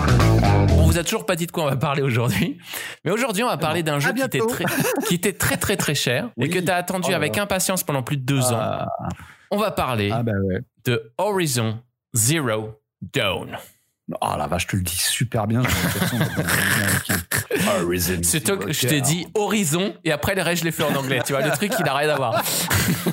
On 0.69 0.85
vous 0.87 0.97
a 0.97 1.03
toujours 1.03 1.27
pas 1.27 1.35
dit 1.35 1.45
de 1.45 1.51
quoi 1.51 1.65
on 1.65 1.69
va 1.69 1.75
parler 1.75 2.01
aujourd'hui, 2.01 2.57
mais 3.03 3.11
aujourd'hui 3.11 3.43
on 3.43 3.49
va 3.49 3.57
parler 3.57 3.83
d'un 3.83 3.99
jeu 3.99 4.13
qui 4.13 4.23
était, 4.23 4.39
très, 4.39 4.65
qui 5.07 5.13
était 5.13 5.33
très 5.33 5.57
très 5.57 5.77
très 5.77 5.93
cher 5.93 6.31
et 6.41 6.49
que 6.49 6.57
tu 6.57 6.71
as 6.71 6.77
attendu 6.77 7.09
Oh 7.11 7.15
avec 7.15 7.37
impatience 7.37 7.83
pendant 7.83 8.01
plus 8.01 8.17
de 8.17 8.23
deux 8.23 8.51
ans. 8.51 8.59
Ah, 8.59 8.87
On 9.51 9.57
va 9.57 9.69
parler 9.69 10.09
ah 10.11 10.23
bah 10.23 10.31
ouais. 10.43 10.61
de 10.85 11.13
Horizon 11.19 11.77
Zero 12.15 12.81
Dawn. 13.13 13.59
Oh 14.21 14.35
la 14.37 14.45
vache, 14.47 14.63
je 14.63 14.67
te 14.67 14.75
le 14.75 14.83
dis 14.83 14.95
super 14.97 15.47
bien. 15.47 15.63
Horizon 17.81 18.19
C'est 18.23 18.41
toi 18.41 18.57
que 18.57 18.71
je 18.71 18.87
t'ai 18.87 19.01
dit 19.01 19.25
Horizon 19.33 19.95
et 20.03 20.11
après 20.11 20.35
le 20.35 20.41
reste 20.43 20.59
je 20.61 20.65
l'ai 20.65 20.71
fait 20.71 20.83
en 20.83 20.95
anglais. 20.95 21.21
Tu 21.25 21.33
vois, 21.33 21.41
le 21.41 21.51
truc 21.51 21.71
il 21.79 21.87
a 21.87 21.93
rien 21.95 22.09
à 22.09 22.15
voir. 22.15 22.43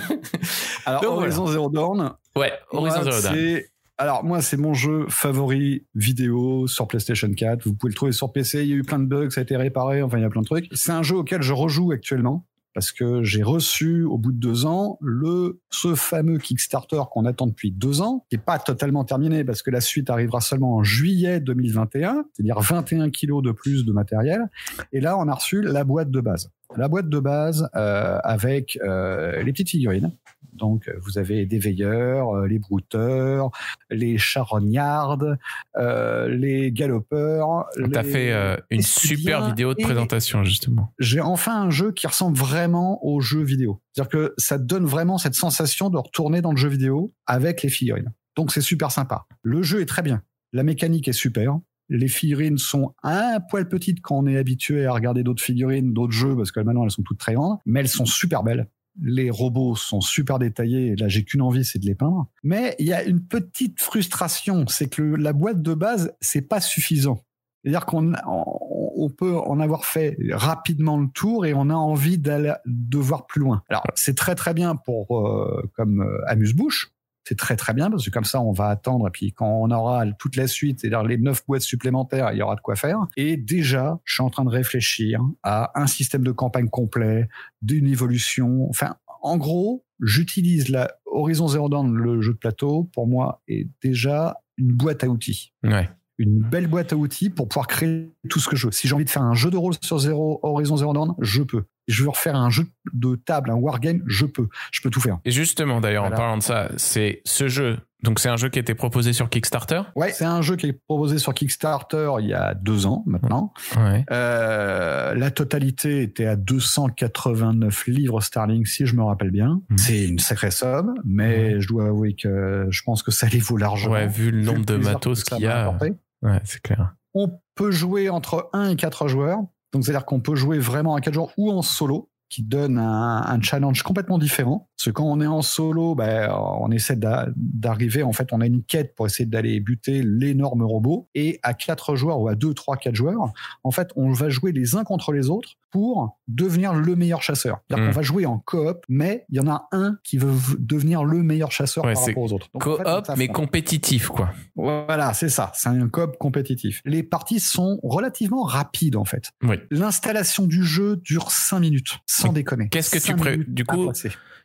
Alors, 0.87 1.01
Donc, 1.03 1.13
Horizon 1.19 1.47
Zero 1.47 1.71
Dawn. 1.71 2.13
Ouais, 2.37 2.53
Horizon 2.71 3.03
Zero 3.05 3.21
Dawn. 3.23 3.35
c'est- 3.35 3.71
Alors, 3.99 4.25
moi, 4.25 4.43
c'est 4.43 4.57
mon 4.57 4.75
jeu 4.75 5.07
favori 5.09 5.87
vidéo 5.95 6.67
sur 6.67 6.89
PlayStation 6.89 7.33
4. 7.33 7.65
Vous 7.67 7.75
pouvez 7.75 7.91
le 7.91 7.95
trouver 7.95 8.13
sur 8.13 8.33
PC. 8.33 8.63
Il 8.65 8.69
y 8.69 8.73
a 8.73 8.77
eu 8.77 8.83
plein 8.83 8.99
de 8.99 9.05
bugs, 9.07 9.31
ça 9.31 9.41
a 9.41 9.45
été 9.45 9.57
réparé. 9.57 10.03
Enfin, 10.03 10.19
il 10.19 10.23
y 10.23 10.25
a 10.25 10.29
plein 10.31 10.41
de 10.41 10.47
trucs. 10.47 10.67
C'est 10.73 10.91
un 10.93 11.03
jeu 11.05 11.17
auquel 11.17 11.41
je 11.43 11.53
rejoue 11.53 11.93
actuellement. 11.93 12.45
Parce 12.75 12.93
que 12.93 13.23
j'ai 13.23 13.43
reçu, 13.43 14.05
au 14.05 14.19
bout 14.19 14.33
de 14.33 14.39
deux 14.39 14.65
ans, 14.65 14.99
le, 15.01 15.61
ce 15.71 15.95
fameux 15.95 16.39
Kickstarter 16.39 17.03
qu'on 17.11 17.27
attend 17.27 17.47
depuis 17.47 17.71
deux 17.71 18.01
ans, 18.01 18.25
qui 18.31 18.37
est 18.37 18.45
pas 18.45 18.59
totalement 18.59 19.05
terminé 19.05 19.45
parce 19.45 19.63
que 19.63 19.71
la 19.71 19.81
suite 19.81 20.09
arrivera 20.11 20.41
seulement 20.41 20.77
en 20.77 20.83
juillet 20.83 21.41
2021, 21.41 22.25
c'est-à-dire 22.33 22.61
21 22.61 23.11
kilos 23.11 23.43
de 23.43 23.53
plus 23.53 23.85
de 23.85 23.93
matériel. 23.93 24.49
Et 24.93 25.01
là, 25.01 25.19
on 25.19 25.29
a 25.29 25.35
reçu 25.35 25.61
la 25.61 25.85
boîte 25.85 26.11
de 26.11 26.21
base. 26.21 26.51
La 26.77 26.89
boîte 26.89 27.09
de 27.09 27.19
base 27.19 27.69
euh, 27.77 28.19
avec 28.25 28.79
euh, 28.83 29.43
les 29.43 29.53
petites 29.53 29.69
figurines. 29.69 30.13
Donc, 30.53 30.89
euh, 30.89 30.93
vous 31.03 31.19
avez 31.19 31.47
des 31.47 31.59
veilleurs, 31.59 32.37
euh, 32.37 32.47
les 32.47 32.59
brouteurs, 32.59 33.51
les 33.91 34.19
charognardes, 34.19 35.39
euh, 35.77 36.29
les 36.29 36.73
galopeurs. 36.73 37.67
Tu 37.77 37.97
as 37.97 38.03
les- 38.03 38.11
fait 38.11 38.33
euh, 38.33 38.57
une 38.71 38.83
super 38.83 39.47
vidéo 39.49 39.75
de 39.75 39.83
présentation 39.83 40.45
justement. 40.45 40.93
j'ai 40.99 41.21
enfin 41.21 41.63
un 41.63 41.71
jeu 41.71 41.93
qui 41.93 42.07
ressemble 42.07 42.37
vraiment 42.37 43.05
au 43.05 43.21
jeu 43.21 43.43
vidéo. 43.43 43.81
C'est-à-dire 43.93 44.11
que 44.11 44.35
ça 44.39 44.59
donne 44.59 44.85
vraiment 44.85 45.19
cette 45.19 45.35
sensation 45.35 45.91
de 45.91 45.99
retourner 45.99 46.41
dans 46.43 46.51
le 46.53 46.57
jeu 46.57 46.69
vidéo 46.69 47.13
avec 47.27 47.63
les 47.63 47.69
figurines. 47.69 48.13
Donc 48.37 48.53
c'est 48.53 48.61
super 48.61 48.91
sympa. 48.91 49.27
Le 49.43 49.63
jeu 49.63 49.81
est 49.81 49.87
très 49.87 50.03
bien. 50.03 50.23
La 50.53 50.63
mécanique 50.63 51.09
est 51.09 51.13
super. 51.13 51.59
Les 51.89 52.09
figurines 52.09 52.59
sont 52.59 52.95
un 53.03 53.39
poil 53.51 53.69
petites 53.69 54.01
quand 54.01 54.17
on 54.19 54.27
est 54.27 54.37
habitué 54.39 54.87
à 54.87 54.93
regarder 54.93 55.23
d'autres 55.23 55.43
figurines, 55.43 55.93
d'autres 55.93 56.13
jeux, 56.13 56.37
parce 56.37 56.51
que 56.53 56.61
maintenant 56.61 56.85
elles 56.85 56.91
sont 56.91 57.03
toutes 57.03 57.19
très 57.19 57.35
grandes, 57.35 57.59
mais 57.67 57.81
elles 57.81 57.89
sont 57.89 58.07
super 58.07 58.43
belles. 58.43 58.67
Les 59.01 59.31
robots 59.31 59.75
sont 59.75 60.01
super 60.01 60.39
détaillés. 60.39 60.89
et 60.89 60.97
Là, 60.97 61.09
j'ai 61.09 61.25
qu'une 61.25 61.41
envie, 61.43 61.65
c'est 61.65 61.79
de 61.79 61.87
les 61.87 61.95
peindre. 61.95 62.27
Mais 62.43 62.77
il 62.79 62.87
y 62.87 62.93
a 62.93 63.03
une 63.05 63.21
petite 63.21 63.81
frustration, 63.81 64.67
c'est 64.69 64.89
que 64.89 65.01
le- 65.03 65.17
la 65.17 65.33
boîte 65.33 65.63
de 65.63 65.75
base, 65.75 66.15
c'est 66.21 66.43
pas 66.43 66.61
suffisant. 66.61 67.23
C'est-à-dire 67.65 67.87
qu'on 67.87 68.13
on- 68.27 68.93
on 68.95 69.09
peut 69.09 69.37
en 69.39 69.59
avoir 69.61 69.85
fait 69.87 70.17
rapidement 70.33 70.99
le 70.99 71.09
tour 71.09 71.47
et 71.47 71.55
on 71.55 71.71
a 71.71 71.75
envie 71.75 72.19
d'aller 72.19 72.53
de 72.67 72.99
voir 72.99 73.27
plus 73.27 73.41
loin. 73.41 73.63
Alors 73.69 73.85
c'est 73.95 74.17
très 74.17 74.35
très 74.35 74.53
bien 74.53 74.77
pour 74.77 75.19
euh, 75.27 75.63
comme 75.77 76.03
euh, 76.03 76.19
amuse-bouche. 76.29 76.91
C'est 77.25 77.39
très 77.39 77.57
très 77.57 77.73
bien 77.73 77.91
parce 77.91 78.05
que 78.05 78.11
comme 78.11 78.25
ça 78.25 78.41
on 78.41 78.53
va 78.53 78.67
attendre 78.67 79.07
et 79.07 79.11
puis 79.11 79.33
quand 79.33 79.47
on 79.47 79.71
aura 79.71 80.05
toute 80.19 80.37
la 80.37 80.47
suite, 80.49 80.81
c'est-à-dire 80.81 81.05
les 81.05 81.19
neuf 81.19 81.47
boîtes 81.47 81.63
supplémentaires, 81.63 82.33
il 82.33 82.39
y 82.39 82.43
aura 82.43 82.57
de 82.57 82.61
quoi 82.61 82.75
faire. 82.75 82.99
Et 83.17 83.37
déjà, 83.37 84.01
je 84.05 84.15
suis 84.15 84.23
en 84.23 84.31
train 84.31 84.45
de 84.45 84.51
réfléchir 84.51 85.21
à 85.43 85.71
un 85.81 85.87
système 85.87 86.25
de 86.25 86.33
campagne 86.33 86.69
complet, 86.69 87.29
d'une 87.61 87.87
évolution. 87.87 88.69
Enfin, 88.69 88.97
en 89.23 89.37
gros, 89.37 89.85
j'utilise 90.01 90.69
la 90.69 90.93
Horizon 91.07 91.47
Zero 91.47 91.69
Dawn, 91.69 91.95
le 91.95 92.21
jeu 92.21 92.33
de 92.33 92.39
plateau, 92.39 92.91
pour 92.93 93.07
moi, 93.07 93.41
est 93.47 93.69
déjà 93.83 94.41
une 94.59 94.73
boîte 94.73 95.05
à 95.05 95.09
outils. 95.09 95.53
Ouais. 95.63 95.89
Une 96.19 96.41
belle 96.41 96.67
boîte 96.67 96.93
à 96.93 96.97
outils 96.97 97.31
pour 97.31 97.49
pouvoir 97.49 97.67
créer 97.67 98.13
tout 98.29 98.39
ce 98.39 98.49
que 98.49 98.57
je 98.57 98.67
veux. 98.67 98.73
Si 98.73 98.87
j'ai 98.89 98.95
envie 98.95 99.05
de 99.05 99.11
faire 99.11 99.23
un 99.23 99.35
jeu 99.35 99.51
de 99.51 99.57
rôle 99.57 99.75
sur 99.81 99.99
Zero, 99.99 100.41
Horizon 100.43 100.77
Zero 100.77 100.93
Dawn, 100.93 101.15
je 101.21 101.43
peux. 101.43 101.65
Je 101.89 102.03
veux 102.05 102.11
refaire 102.11 102.37
un 102.37 102.51
jeu 102.51 102.65
de 102.93 103.17
table, 103.17 103.51
un 103.51 103.55
wargame, 103.55 104.03
je 104.07 104.27
peux. 104.27 104.49
Je 104.71 104.81
peux 104.83 104.91
tout 104.91 105.01
faire. 105.01 105.19
Et 105.25 105.31
justement, 105.31 105.81
d'ailleurs, 105.81 106.03
Voilà. 106.05 106.17
en 106.17 106.19
parlant 106.19 106.37
de 106.39 106.43
ça, 106.43 106.71
c'est 106.77 107.23
ce 107.25 107.49
jeu. 107.49 107.79
Donc, 108.05 108.19
c'est 108.19 108.29
un 108.29 108.37
jeu 108.37 108.49
qui 108.49 108.59
a 108.59 108.63
été 108.63 108.75
proposé 108.75 109.13
sur 109.13 109.29
Kickstarter. 109.31 109.83
Ouais, 109.95 110.11
c'est 110.11 110.25
un 110.25 110.43
jeu 110.43 110.57
qui 110.57 110.67
est 110.67 110.73
proposé 110.73 111.19
sur 111.19 111.33
Kickstarter 111.35 112.11
il 112.19 112.27
y 112.27 112.35
a 112.35 112.55
deux 112.55 112.87
ans 112.87 113.05
maintenant. 113.07 113.53
Ouais. 113.77 114.05
Euh, 114.11 115.15
la 115.15 115.31
totalité 115.31 116.03
était 116.03 116.27
à 116.27 116.35
289 116.37 117.87
livres 117.87 118.21
sterling, 118.21 118.67
si 118.67 118.87
je 118.87 118.95
me 118.97 119.03
rappelle 119.05 119.31
bien. 119.31 119.61
Mhm. 119.71 119.79
C'est 119.79 120.05
une 120.05 120.19
sacrée 120.19 120.51
somme, 120.51 120.95
mais 121.05 121.61
je 121.61 121.69
dois 121.69 121.87
avouer 121.87 122.15
que 122.15 122.67
je 122.71 122.83
pense 122.83 123.03
que 123.03 123.11
ça 123.11 123.29
les 123.29 123.39
vaut 123.39 123.57
largement. 123.57 123.95
Ouais, 123.95 124.07
vu 124.09 124.31
le 124.31 124.39
Vu 124.39 124.45
nombre 124.45 124.65
de 124.65 124.77
matos 124.77 125.23
qu'il 125.25 125.39
y 125.39 125.47
a. 125.47 125.77
Ouais, 126.23 126.41
c'est 126.45 126.61
clair. 126.63 126.95
On 127.15 127.31
peut 127.55 127.71
jouer 127.71 128.09
entre 128.09 128.49
1 128.53 128.71
et 128.71 128.77
4 128.77 129.07
joueurs. 129.09 129.39
Donc, 129.73 129.85
c'est-à-dire 129.85 130.05
qu'on 130.05 130.21
peut 130.21 130.35
jouer 130.35 130.59
vraiment 130.59 130.95
à 130.95 131.01
4 131.01 131.15
joueurs 131.15 131.33
ou 131.37 131.51
en 131.51 131.63
solo, 131.63 132.11
qui 132.29 132.43
donne 132.43 132.79
un 132.79 133.41
challenge 133.43 133.83
complètement 133.83 134.19
différent. 134.19 134.71
Parce 134.83 134.91
que 134.95 134.97
quand 134.97 135.05
on 135.05 135.21
est 135.21 135.27
en 135.29 135.43
solo, 135.43 135.95
ben, 135.95 136.29
on 136.59 136.69
essaie 136.73 136.97
d'a- 136.97 137.29
d'arriver, 137.37 138.03
en 138.03 138.11
fait, 138.13 138.33
on 138.33 138.41
a 138.41 138.47
une 138.47 138.65
quête 138.65 138.97
pour 138.97 139.07
essayer 139.07 139.27
d'aller 139.27 139.61
buter 139.61 140.03
l'énorme 140.03 140.65
robot. 140.65 141.09
Et 141.15 141.39
à 141.45 141.55
4 141.55 141.95
joueurs 141.95 142.19
ou 142.21 142.27
à 142.27 142.35
2, 142.35 142.53
3, 142.53 142.77
4 142.77 142.97
joueurs, 142.97 143.33
en 143.63 143.71
fait, 143.71 143.91
on 143.95 144.11
va 144.11 144.29
jouer 144.29 144.51
les 144.51 144.75
uns 144.75 144.83
contre 144.83 145.13
les 145.13 145.31
autres 145.31 145.51
pour 145.71 146.19
devenir 146.27 146.75
le 146.75 146.97
meilleur 146.97 147.23
chasseur. 147.23 147.61
C'est-à-dire 147.69 147.85
Mm. 147.85 147.89
qu'on 147.91 147.95
va 147.97 148.03
jouer 148.03 148.27
en 148.27 148.39
coop, 148.41 148.85
mais 148.89 149.25
il 149.31 149.37
y 149.37 149.41
en 149.41 149.47
a 149.47 149.69
un 149.71 149.97
qui 150.03 150.19
veut 150.19 150.33
devenir 150.59 151.05
le 151.05 151.23
meilleur 151.23 151.53
chasseur 151.53 151.85
Ouais, 151.85 151.95
par 151.95 152.05
rapport 152.05 152.23
aux 152.25 152.33
autres. 152.33 152.49
En 152.53 152.59
Coop, 152.59 152.79
fait, 152.79 153.11
on 153.13 153.17
mais 153.17 153.29
compétitif, 153.29 154.09
quoi. 154.09 154.31
Voilà, 154.57 155.15
c'est 155.15 155.29
ça. 155.29 155.53
C'est 155.55 155.69
un 155.69 155.89
coop 155.89 156.17
compétitif. 156.19 156.83
Les 156.85 157.03
parties 157.05 157.41
sont 157.41 157.79
relativement 157.85 158.43
rapides 158.43 158.97
en 158.97 159.05
fait. 159.05 159.31
Oui. 159.45 159.57
L'installation 159.71 160.45
du 160.47 160.65
jeu 160.65 160.97
dure 160.97 161.31
5 161.31 161.61
minutes, 161.61 162.01
sans 162.07 162.33
déconner. 162.33 162.69
qu'est-ce 162.69 162.91
que 162.91 162.99
tu 162.99 163.15
pré- 163.15 163.39
du 163.47 163.65
coup. 163.65 163.91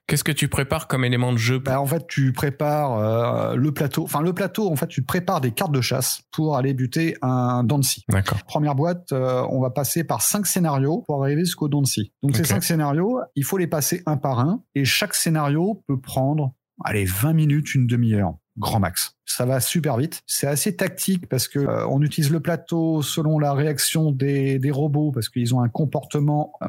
Qu'est-ce 0.07 0.23
que 0.23 0.31
tu 0.31 0.47
prépares 0.47 0.87
comme 0.87 1.03
élément 1.03 1.33
de 1.33 1.37
jeu? 1.37 1.59
Bah, 1.59 1.81
en 1.81 1.85
fait, 1.85 2.07
tu 2.07 2.31
prépares 2.31 2.97
euh, 2.97 3.55
le 3.55 3.73
plateau. 3.73 4.03
Enfin, 4.03 4.21
le 4.21 4.31
plateau, 4.31 4.71
en 4.71 4.77
fait, 4.77 4.87
tu 4.87 5.03
prépares 5.03 5.41
des 5.41 5.51
cartes 5.51 5.73
de 5.73 5.81
chasse 5.81 6.21
pour 6.31 6.55
aller 6.55 6.73
buter 6.73 7.17
un 7.21 7.65
Dancy. 7.65 8.05
D'accord. 8.07 8.41
Première 8.45 8.73
boîte, 8.73 9.11
euh, 9.11 9.45
on 9.49 9.59
va 9.59 9.69
passer 9.69 10.05
par 10.05 10.21
cinq 10.21 10.47
scénarios 10.47 11.03
pour 11.05 11.21
arriver 11.21 11.43
jusqu'au 11.43 11.67
Dancy. 11.67 12.13
Donc, 12.23 12.37
ces 12.37 12.45
cinq 12.45 12.63
scénarios, 12.63 13.19
il 13.35 13.43
faut 13.43 13.57
les 13.57 13.67
passer 13.67 14.01
un 14.05 14.15
par 14.15 14.39
un. 14.39 14.63
Et 14.75 14.85
chaque 14.85 15.13
scénario 15.13 15.83
peut 15.87 15.99
prendre, 15.99 16.53
allez, 16.85 17.03
20 17.03 17.33
minutes, 17.33 17.75
une 17.75 17.85
demi-heure. 17.85 18.35
Grand 18.57 18.79
max. 18.79 19.13
Ça 19.25 19.45
va 19.45 19.59
super 19.59 19.97
vite. 19.97 20.21
C'est 20.25 20.47
assez 20.47 20.75
tactique 20.75 21.27
parce 21.29 21.47
que 21.47 21.59
euh, 21.59 21.87
on 21.87 22.01
utilise 22.01 22.31
le 22.31 22.39
plateau 22.39 23.01
selon 23.01 23.39
la 23.39 23.53
réaction 23.53 24.11
des, 24.11 24.57
des 24.57 24.71
robots 24.71 25.11
parce 25.11 25.29
qu'ils 25.29 25.53
ont 25.53 25.61
un 25.61 25.69
comportement 25.69 26.53
euh, 26.61 26.67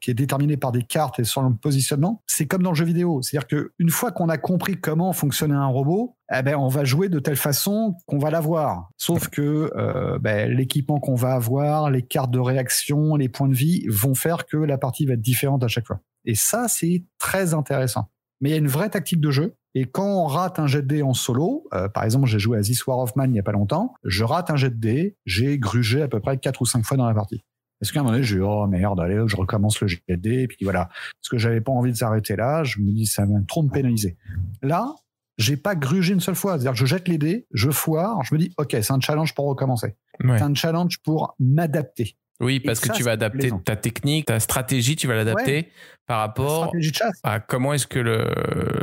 qui 0.00 0.10
est 0.10 0.14
déterminé 0.14 0.56
par 0.56 0.70
des 0.70 0.82
cartes 0.82 1.18
et 1.18 1.24
sur 1.24 1.42
le 1.42 1.54
positionnement. 1.54 2.22
C'est 2.26 2.46
comme 2.46 2.62
dans 2.62 2.70
le 2.70 2.76
jeu 2.76 2.84
vidéo. 2.84 3.20
C'est-à-dire 3.22 3.48
que 3.48 3.72
une 3.78 3.90
fois 3.90 4.12
qu'on 4.12 4.28
a 4.28 4.38
compris 4.38 4.80
comment 4.80 5.12
fonctionnait 5.12 5.54
un 5.54 5.66
robot, 5.66 6.16
eh 6.32 6.42
ben, 6.42 6.56
on 6.56 6.68
va 6.68 6.84
jouer 6.84 7.08
de 7.08 7.18
telle 7.18 7.36
façon 7.36 7.96
qu'on 8.06 8.18
va 8.18 8.30
l'avoir. 8.30 8.90
Sauf 8.96 9.28
que 9.28 9.72
euh, 9.74 10.18
ben, 10.18 10.50
l'équipement 10.50 11.00
qu'on 11.00 11.14
va 11.14 11.34
avoir, 11.34 11.90
les 11.90 12.02
cartes 12.02 12.30
de 12.30 12.38
réaction, 12.38 13.16
les 13.16 13.28
points 13.28 13.48
de 13.48 13.54
vie 13.54 13.86
vont 13.88 14.14
faire 14.14 14.46
que 14.46 14.56
la 14.56 14.78
partie 14.78 15.06
va 15.06 15.14
être 15.14 15.20
différente 15.20 15.64
à 15.64 15.68
chaque 15.68 15.86
fois. 15.86 16.00
Et 16.24 16.34
ça, 16.34 16.68
c'est 16.68 17.04
très 17.18 17.54
intéressant. 17.54 18.08
Mais 18.44 18.50
il 18.50 18.52
y 18.52 18.56
a 18.56 18.58
une 18.58 18.68
vraie 18.68 18.90
tactique 18.90 19.22
de 19.22 19.30
jeu. 19.30 19.56
Et 19.74 19.86
quand 19.86 20.04
on 20.04 20.26
rate 20.26 20.58
un 20.58 20.66
jet 20.66 20.82
de 20.82 20.86
dés 20.86 21.02
en 21.02 21.14
solo, 21.14 21.64
euh, 21.72 21.88
par 21.88 22.04
exemple, 22.04 22.26
j'ai 22.26 22.38
joué 22.38 22.58
à 22.58 22.60
This 22.60 22.86
War 22.86 22.98
of 22.98 23.16
Man 23.16 23.32
il 23.32 23.36
y 23.36 23.40
a 23.40 23.42
pas 23.42 23.52
longtemps, 23.52 23.94
je 24.04 24.22
rate 24.22 24.50
un 24.50 24.56
jet 24.56 24.68
de 24.68 24.76
dés, 24.76 25.16
j'ai 25.24 25.58
grugé 25.58 26.02
à 26.02 26.08
peu 26.08 26.20
près 26.20 26.36
quatre 26.36 26.60
ou 26.60 26.66
cinq 26.66 26.84
fois 26.84 26.98
dans 26.98 27.08
la 27.08 27.14
partie. 27.14 27.42
Parce 27.80 27.90
qu'à 27.90 28.00
un 28.00 28.02
moment 28.02 28.12
donné, 28.12 28.22
j'ai 28.22 28.36
dit, 28.36 28.42
oh 28.42 28.66
merde, 28.66 29.00
allez, 29.00 29.18
je 29.26 29.36
recommence 29.36 29.80
le 29.80 29.86
jet 29.86 30.02
de 30.10 30.16
dés, 30.16 30.42
et 30.42 30.46
puis 30.46 30.58
voilà. 30.60 30.90
Parce 31.22 31.30
que 31.30 31.38
j'avais 31.38 31.62
pas 31.62 31.72
envie 31.72 31.92
de 31.92 31.96
s'arrêter 31.96 32.36
là, 32.36 32.64
je 32.64 32.80
me 32.80 32.92
dis, 32.92 33.06
ça 33.06 33.24
va 33.24 33.32
trop 33.48 33.62
me 33.62 33.70
pénaliser. 33.70 34.18
Là, 34.60 34.94
j'ai 35.38 35.56
pas 35.56 35.74
grugé 35.74 36.12
une 36.12 36.20
seule 36.20 36.34
fois. 36.34 36.52
C'est-à-dire 36.52 36.72
que 36.72 36.78
je 36.78 36.84
jette 36.86 37.08
les 37.08 37.16
dés, 37.16 37.46
je 37.50 37.70
foire, 37.70 38.22
je 38.24 38.34
me 38.34 38.38
dis, 38.38 38.52
ok, 38.58 38.76
c'est 38.82 38.92
un 38.92 39.00
challenge 39.00 39.34
pour 39.34 39.46
recommencer. 39.46 39.96
Ouais. 40.22 40.36
C'est 40.36 40.44
un 40.44 40.54
challenge 40.54 40.98
pour 41.02 41.34
m'adapter. 41.40 42.18
Oui, 42.40 42.60
parce 42.60 42.80
que 42.80 42.88
ça, 42.88 42.94
tu 42.94 43.02
vas 43.02 43.12
adapter 43.12 43.38
plaisant. 43.38 43.58
ta 43.58 43.76
technique, 43.76 44.26
ta 44.26 44.40
stratégie, 44.40 44.96
tu 44.96 45.06
vas 45.06 45.14
l'adapter 45.14 45.70
par 46.06 46.18
rapport 46.18 46.70
chasse. 46.80 47.18
à 47.22 47.40
comment 47.40 47.72
est-ce 47.72 47.86
que 47.86 47.98
le, 47.98 48.26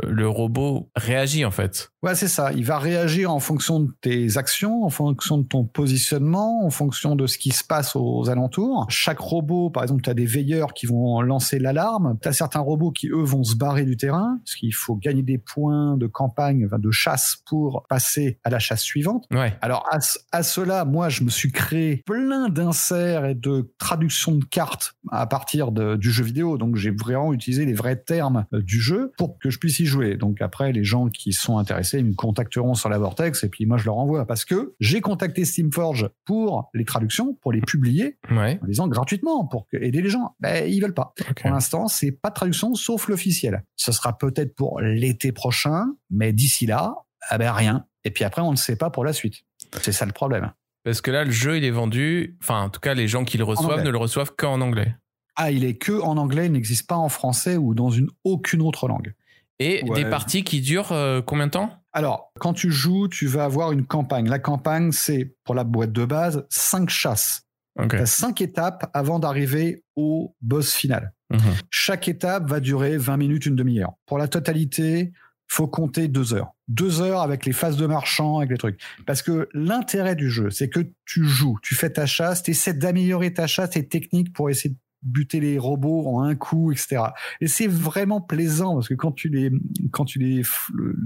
le 0.08 0.28
robot 0.28 0.90
réagit 0.96 1.44
en 1.44 1.52
fait. 1.52 1.90
Ouais, 2.02 2.16
c'est 2.16 2.26
ça. 2.26 2.52
Il 2.52 2.64
va 2.64 2.78
réagir 2.78 3.32
en 3.32 3.38
fonction 3.38 3.78
de 3.78 3.88
tes 4.00 4.36
actions, 4.38 4.82
en 4.82 4.90
fonction 4.90 5.38
de 5.38 5.44
ton 5.44 5.64
positionnement, 5.64 6.64
en 6.66 6.70
fonction 6.70 7.14
de 7.14 7.28
ce 7.28 7.38
qui 7.38 7.50
se 7.52 7.62
passe 7.62 7.94
aux 7.94 8.28
alentours. 8.28 8.86
Chaque 8.88 9.20
robot, 9.20 9.70
par 9.70 9.84
exemple, 9.84 10.02
tu 10.02 10.10
as 10.10 10.14
des 10.14 10.26
veilleurs 10.26 10.74
qui 10.74 10.86
vont 10.86 11.20
lancer 11.20 11.60
l'alarme. 11.60 12.18
Tu 12.20 12.26
as 12.26 12.32
certains 12.32 12.58
robots 12.58 12.90
qui, 12.90 13.06
eux, 13.06 13.22
vont 13.22 13.44
se 13.44 13.54
barrer 13.54 13.84
du 13.84 13.96
terrain, 13.96 14.40
parce 14.44 14.56
qu'il 14.56 14.74
faut 14.74 14.96
gagner 14.96 15.22
des 15.22 15.38
points 15.38 15.96
de 15.96 16.08
campagne, 16.08 16.68
de 16.76 16.90
chasse 16.90 17.36
pour 17.46 17.86
passer 17.88 18.40
à 18.42 18.50
la 18.50 18.58
chasse 18.58 18.82
suivante. 18.82 19.26
Ouais. 19.30 19.56
Alors 19.60 19.84
à, 19.92 19.98
à 20.32 20.42
cela, 20.42 20.84
moi, 20.84 21.08
je 21.08 21.22
me 21.22 21.30
suis 21.30 21.52
créé 21.52 22.02
plein 22.04 22.48
d'inserts 22.48 23.26
et 23.26 23.36
de 23.36 23.41
traductions 23.78 24.36
de 24.36 24.44
cartes 24.44 24.94
à 25.10 25.26
partir 25.26 25.72
de- 25.72 25.96
du 25.96 26.10
jeu 26.10 26.24
vidéo. 26.24 26.58
Donc 26.58 26.76
j'ai 26.76 26.90
vraiment 26.90 27.32
utilisé 27.32 27.64
les 27.64 27.74
vrais 27.74 27.96
termes 27.96 28.46
euh, 28.54 28.62
du 28.62 28.80
jeu 28.80 29.12
pour 29.18 29.38
que 29.38 29.50
je 29.50 29.58
puisse 29.58 29.78
y 29.80 29.86
jouer. 29.86 30.16
Donc 30.16 30.40
après, 30.40 30.72
les 30.72 30.84
gens 30.84 31.08
qui 31.08 31.32
sont 31.32 31.58
intéressés, 31.58 31.98
ils 31.98 32.04
me 32.06 32.14
contacteront 32.14 32.74
sur 32.74 32.88
la 32.88 32.98
Vortex 32.98 33.44
et 33.44 33.48
puis 33.48 33.66
moi, 33.66 33.76
je 33.76 33.84
leur 33.86 33.96
envoie 33.96 34.26
parce 34.26 34.44
que 34.44 34.74
j'ai 34.80 35.00
contacté 35.00 35.44
Steamforge 35.44 36.08
pour 36.24 36.70
les 36.74 36.84
traductions, 36.84 37.34
pour 37.40 37.52
les 37.52 37.60
publier 37.60 38.18
Ouais. 38.30 38.58
en 38.62 38.66
disant 38.66 38.88
gratuitement 38.88 39.44
pour 39.46 39.66
aider 39.72 40.00
les 40.02 40.08
gens. 40.10 40.34
Ben 40.40 40.68
ils 40.70 40.80
veulent 40.80 40.94
pas. 40.94 41.14
Pour 41.40 41.50
l'instant, 41.50 41.88
c'est 41.88 42.12
pas 42.12 42.30
de 42.30 42.34
traduction 42.34 42.74
sauf 42.74 43.08
l'officiel. 43.08 43.64
Ce 43.76 43.92
sera 43.92 44.16
peut-être 44.16 44.54
pour 44.54 44.80
l'été 44.80 45.32
prochain, 45.32 45.86
mais 46.10 46.32
d'ici 46.32 46.66
là, 46.66 46.94
ah 47.28 47.38
ben 47.38 47.52
rien. 47.52 47.86
Et 48.04 48.10
puis 48.10 48.24
après, 48.24 48.42
on 48.42 48.50
ne 48.50 48.56
sait 48.56 48.76
pas 48.76 48.90
pour 48.90 49.04
la 49.04 49.12
suite. 49.12 49.36
C'est 49.80 49.92
ça 49.92 50.04
le 50.06 50.12
problème. 50.12 50.52
Parce 50.84 51.00
que 51.00 51.10
là, 51.10 51.24
le 51.24 51.30
jeu, 51.30 51.56
il 51.56 51.64
est 51.64 51.70
vendu. 51.70 52.36
Enfin, 52.42 52.62
en 52.62 52.68
tout 52.70 52.80
cas, 52.80 52.94
les 52.94 53.06
gens 53.08 53.24
qui 53.24 53.38
le 53.38 53.44
reçoivent 53.44 53.84
ne 53.84 53.90
le 53.90 53.98
reçoivent 53.98 54.32
qu'en 54.36 54.60
anglais. 54.60 54.96
Ah, 55.36 55.50
il 55.50 55.64
est 55.64 55.76
que 55.76 55.92
en 56.00 56.16
anglais, 56.16 56.46
il 56.46 56.52
n'existe 56.52 56.86
pas 56.86 56.96
en 56.96 57.08
français 57.08 57.56
ou 57.56 57.74
dans 57.74 57.90
une 57.90 58.08
aucune 58.24 58.62
autre 58.62 58.88
langue. 58.88 59.14
Et 59.58 59.82
Ouais. 59.84 60.02
des 60.02 60.10
parties 60.10 60.42
qui 60.44 60.60
durent 60.60 60.92
euh, 60.92 61.22
combien 61.22 61.46
de 61.46 61.52
temps? 61.52 61.70
Alors, 61.92 62.32
quand 62.40 62.52
tu 62.52 62.70
joues, 62.72 63.06
tu 63.08 63.26
vas 63.26 63.44
avoir 63.44 63.70
une 63.72 63.86
campagne. 63.86 64.28
La 64.28 64.38
campagne, 64.38 64.92
c'est 64.92 65.34
pour 65.44 65.54
la 65.54 65.62
boîte 65.64 65.92
de 65.92 66.04
base, 66.04 66.44
cinq 66.50 66.90
chasses. 66.90 67.42
Ok. 67.78 67.90
Tu 67.90 67.96
as 67.96 68.06
cinq 68.06 68.40
étapes 68.40 68.90
avant 68.92 69.18
d'arriver 69.18 69.84
au 69.96 70.34
boss 70.42 70.74
final. 70.74 71.12
Mhm. 71.30 71.40
Chaque 71.70 72.08
étape 72.08 72.46
va 72.48 72.60
durer 72.60 72.96
20 72.98 73.16
minutes, 73.16 73.46
une 73.46 73.56
demi-heure. 73.56 73.92
Pour 74.06 74.18
la 74.18 74.26
totalité, 74.28 75.12
faut 75.52 75.66
compter 75.66 76.08
deux 76.08 76.32
heures. 76.32 76.54
Deux 76.68 77.02
heures 77.02 77.20
avec 77.20 77.44
les 77.44 77.52
phases 77.52 77.76
de 77.76 77.86
marchand, 77.86 78.38
avec 78.38 78.50
les 78.50 78.56
trucs. 78.56 78.80
Parce 79.04 79.20
que 79.20 79.50
l'intérêt 79.52 80.16
du 80.16 80.30
jeu, 80.30 80.48
c'est 80.50 80.70
que 80.70 80.80
tu 81.04 81.26
joues, 81.26 81.58
tu 81.62 81.74
fais 81.74 81.90
ta 81.90 82.06
chasse, 82.06 82.42
tu 82.42 82.52
essaies 82.52 82.72
d'améliorer 82.72 83.34
ta 83.34 83.46
chasse, 83.46 83.70
tes 83.70 83.86
techniques 83.86 84.32
pour 84.32 84.48
essayer 84.48 84.70
de 84.70 84.78
buter 85.02 85.40
les 85.40 85.58
robots 85.58 86.06
en 86.06 86.22
un 86.22 86.34
coup, 86.34 86.72
etc. 86.72 87.02
Et 87.40 87.46
c'est 87.46 87.66
vraiment 87.66 88.20
plaisant 88.20 88.74
parce 88.74 88.88
que 88.88 88.94
quand 88.94 89.12
tu 89.12 89.28
les, 89.28 89.50
quand 89.90 90.04
tu 90.04 90.18
les, 90.18 90.42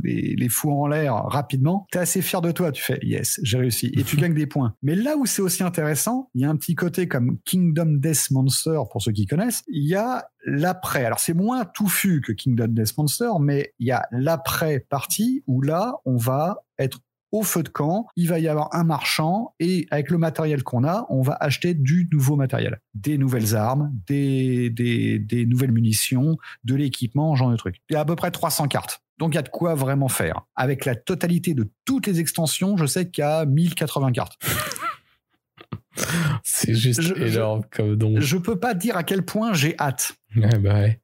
les, 0.03 0.35
les 0.37 0.49
fous 0.49 0.71
en 0.71 0.87
l'air 0.87 1.15
rapidement, 1.27 1.87
t'es 1.91 1.99
assez 1.99 2.23
fier 2.23 2.41
de 2.41 2.53
toi. 2.53 2.73
Tu 2.73 2.83
fais 2.83 2.99
yes, 3.03 3.41
j'ai 3.43 3.59
réussi 3.59 3.93
et 3.95 4.03
tu 4.03 4.17
gagnes 4.17 4.35
des 4.35 4.47
points. 4.47 4.75
Mais 4.83 4.95
là 4.95 5.17
où 5.17 5.27
c'est 5.27 5.43
aussi 5.43 5.63
intéressant, 5.63 6.31
il 6.35 6.43
y 6.43 6.45
a 6.45 6.51
un 6.51 6.57
petit 6.57 6.75
côté 6.75 7.09
comme 7.09 7.39
Kingdom 7.45 7.99
Death 7.99 8.31
Monster 8.31 8.81
pour 8.91 9.03
ceux 9.03 9.13
qui 9.13 9.27
connaissent. 9.27 9.63
Il 9.69 9.87
y 9.87 9.95
a 9.95 10.29
l'après. 10.45 11.05
Alors 11.05 11.19
c'est 11.19 11.35
moins 11.35 11.65
touffu 11.65 12.21
que 12.21 12.33
Kingdom 12.33 12.69
Death 12.69 12.97
Monster, 12.97 13.31
mais 13.41 13.75
il 13.79 13.87
y 13.89 13.93
a 13.93 14.07
l'après 14.11 14.81
partie 14.81 15.43
où 15.47 15.61
là 15.61 15.95
on 16.05 16.17
va 16.17 16.63
être 16.79 17.01
au 17.33 17.43
feu 17.43 17.63
de 17.63 17.69
camp, 17.69 18.07
il 18.17 18.29
va 18.29 18.39
y 18.39 18.49
avoir 18.49 18.75
un 18.75 18.85
marchand 18.85 19.55
et 19.61 19.87
avec 19.91 20.11
le 20.11 20.19
matériel 20.19 20.63
qu'on 20.63 20.85
a, 20.85 21.07
on 21.11 21.23
va 21.23 21.37
acheter 21.41 21.75
du 21.75 22.09
nouveau 22.13 22.37
matériel, 22.37 22.81
des 22.95 23.19
nouvelles 23.19 23.55
armes, 23.57 23.93
des, 24.07 24.71
des, 24.71 25.19
des 25.19 25.45
nouvelles 25.47 25.73
munitions, 25.73 26.37
de 26.65 26.75
l'équipement, 26.75 27.35
genre 27.37 27.51
de 27.51 27.57
trucs. 27.57 27.77
Il 27.91 27.95
y 27.95 27.97
a 27.97 28.01
à 28.01 28.05
peu 28.05 28.17
près 28.17 28.31
300 28.31 28.69
cartes. 28.69 29.01
Donc 29.19 29.33
il 29.33 29.37
y 29.37 29.39
a 29.39 29.43
de 29.43 29.49
quoi 29.49 29.75
vraiment 29.75 30.09
faire. 30.09 30.43
Avec 30.57 30.85
la 30.85 30.95
totalité 30.95 31.55
de 31.55 31.71
toutes 31.85 32.07
les 32.07 32.21
extensions, 32.21 32.77
je 32.77 32.87
sais 32.87 33.09
qu'il 33.11 33.23
y 33.23 33.27
a 33.27 33.45
1080 33.47 34.13
cartes. 34.13 34.39
C'est 36.43 36.75
juste 36.75 37.01
Je- 37.01 37.15
je- 37.15 37.23
énorme 37.35 37.63
comme 37.71 37.97
don. 37.97 38.15
Je 38.21 38.37
peux 38.37 38.59
pas 38.59 38.75
dire 38.75 38.97
à 38.97 39.03
quel 39.05 39.25
point 39.25 39.55
j'ai 39.55 39.75
hâte. 39.79 40.15
Ouais, 40.37 40.59
bah 40.59 40.75
ouais. 40.75 41.01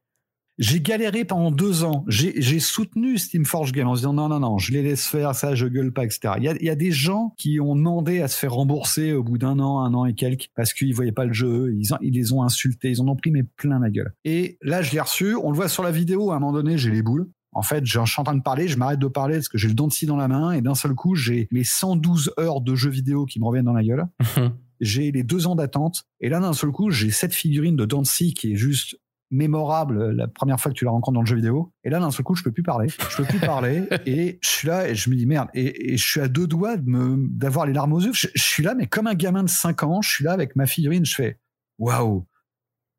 J'ai 0.59 0.81
galéré 0.81 1.25
pendant 1.25 1.49
deux 1.51 1.83
ans. 1.83 2.05
J'ai 2.07 2.59
soutenu 2.59 3.17
Steamforge 3.17 3.71
Game 3.71 3.87
en 3.87 3.95
se 3.95 4.01
disant 4.01 4.13
non, 4.13 4.29
non, 4.29 4.39
non, 4.39 4.57
je 4.59 4.71
les 4.71 4.83
laisse 4.83 5.07
faire 5.07 5.33
ça, 5.33 5.55
je 5.55 5.65
gueule 5.65 5.91
pas, 5.91 6.05
etc. 6.05 6.35
Il 6.37 6.43
y 6.43 6.47
a, 6.47 6.55
il 6.59 6.63
y 6.65 6.69
a 6.69 6.75
des 6.75 6.91
gens 6.91 7.33
qui 7.37 7.59
ont 7.59 7.75
demandé 7.75 8.21
à 8.21 8.27
se 8.27 8.37
faire 8.37 8.53
rembourser 8.53 9.13
au 9.13 9.23
bout 9.23 9.37
d'un 9.39 9.59
an, 9.59 9.79
un 9.81 9.93
an 9.95 10.05
et 10.05 10.13
quelques, 10.13 10.49
parce 10.55 10.73
qu'ils 10.73 10.93
voyaient 10.93 11.11
pas 11.11 11.25
le 11.25 11.33
jeu, 11.33 11.73
ils, 11.79 11.93
en- 11.93 11.97
ils 12.01 12.13
les 12.13 12.33
ont 12.33 12.43
insultés, 12.43 12.91
ils 12.91 13.01
en 13.01 13.07
ont 13.07 13.15
pris 13.15 13.31
mais 13.31 13.43
plein 13.43 13.79
la 13.79 13.89
gueule. 13.89 14.13
Et 14.25 14.57
là, 14.61 14.81
je 14.83 14.91
l'ai 14.91 14.99
reçu, 14.99 15.35
on 15.35 15.49
le 15.49 15.55
voit 15.55 15.69
sur 15.69 15.81
la 15.83 15.91
vidéo, 15.91 16.31
à 16.31 16.35
un 16.35 16.39
moment 16.39 16.53
donné, 16.53 16.77
j'ai 16.77 16.91
les 16.91 17.01
boules. 17.01 17.29
En 17.55 17.61
fait, 17.61 17.85
je 17.85 17.99
suis 18.05 18.19
en 18.19 18.23
train 18.23 18.35
de 18.35 18.41
parler, 18.41 18.67
je 18.67 18.77
m'arrête 18.77 18.99
de 18.99 19.07
parler 19.07 19.35
parce 19.35 19.47
que 19.47 19.57
j'ai 19.59 19.67
le 19.67 19.75
dent 19.75 19.87
de 19.87 19.93
scie 19.93 20.05
dans 20.07 20.17
la 20.17 20.27
main 20.27 20.53
et 20.53 20.61
d'un 20.61 20.73
seul 20.75 20.93
coup, 20.95 21.13
j'ai 21.15 21.47
mes 21.51 21.63
112 21.63 22.33
heures 22.39 22.61
de 22.61 22.73
jeux 22.75 22.89
vidéo 22.89 23.25
qui 23.25 23.39
me 23.39 23.45
reviennent 23.45 23.65
dans 23.65 23.73
la 23.73 23.83
gueule. 23.83 24.05
j'ai 24.81 25.11
les 25.11 25.23
deux 25.23 25.45
ans 25.47 25.55
d'attente 25.55 26.03
et 26.19 26.29
là 26.29 26.39
d'un 26.39 26.51
seul 26.51 26.71
coup 26.71 26.89
j'ai 26.89 27.09
cette 27.11 27.33
figurine 27.33 27.75
de 27.77 27.85
Dancy 27.85 28.33
qui 28.33 28.51
est 28.53 28.55
juste 28.55 28.97
mémorable 29.33 29.97
euh, 29.97 30.13
la 30.13 30.27
première 30.27 30.59
fois 30.59 30.71
que 30.71 30.77
tu 30.77 30.85
la 30.85 30.91
rencontres 30.91 31.15
dans 31.15 31.21
le 31.21 31.27
jeu 31.27 31.35
vidéo. 31.35 31.73
Et 31.83 31.89
là 31.89 31.99
d'un 31.99 32.11
seul 32.11 32.23
coup 32.23 32.35
je 32.35 32.43
peux 32.43 32.51
plus 32.51 32.63
parler. 32.63 32.87
Je 32.87 33.17
peux 33.17 33.25
plus 33.25 33.39
parler. 33.45 33.87
Et 34.05 34.39
je 34.41 34.49
suis 34.49 34.67
là 34.67 34.87
et 34.87 34.95
je 34.95 35.09
me 35.09 35.15
dis 35.15 35.25
merde. 35.25 35.49
Et, 35.53 35.93
et 35.93 35.97
je 35.97 36.05
suis 36.05 36.21
à 36.21 36.27
deux 36.27 36.47
doigts 36.47 36.77
de 36.77 36.87
me 36.87 37.17
d'avoir 37.29 37.65
les 37.65 37.73
larmes 37.73 37.93
aux 37.93 37.99
yeux. 37.99 38.13
Je, 38.13 38.27
je 38.33 38.43
suis 38.43 38.63
là 38.63 38.75
mais 38.75 38.87
comme 38.87 39.07
un 39.07 39.15
gamin 39.15 39.43
de 39.43 39.49
5 39.49 39.83
ans 39.83 40.01
je 40.01 40.09
suis 40.09 40.23
là 40.23 40.31
avec 40.31 40.55
ma 40.55 40.65
figurine. 40.67 41.05
Je 41.05 41.15
fais 41.15 41.39
waouh 41.79 42.25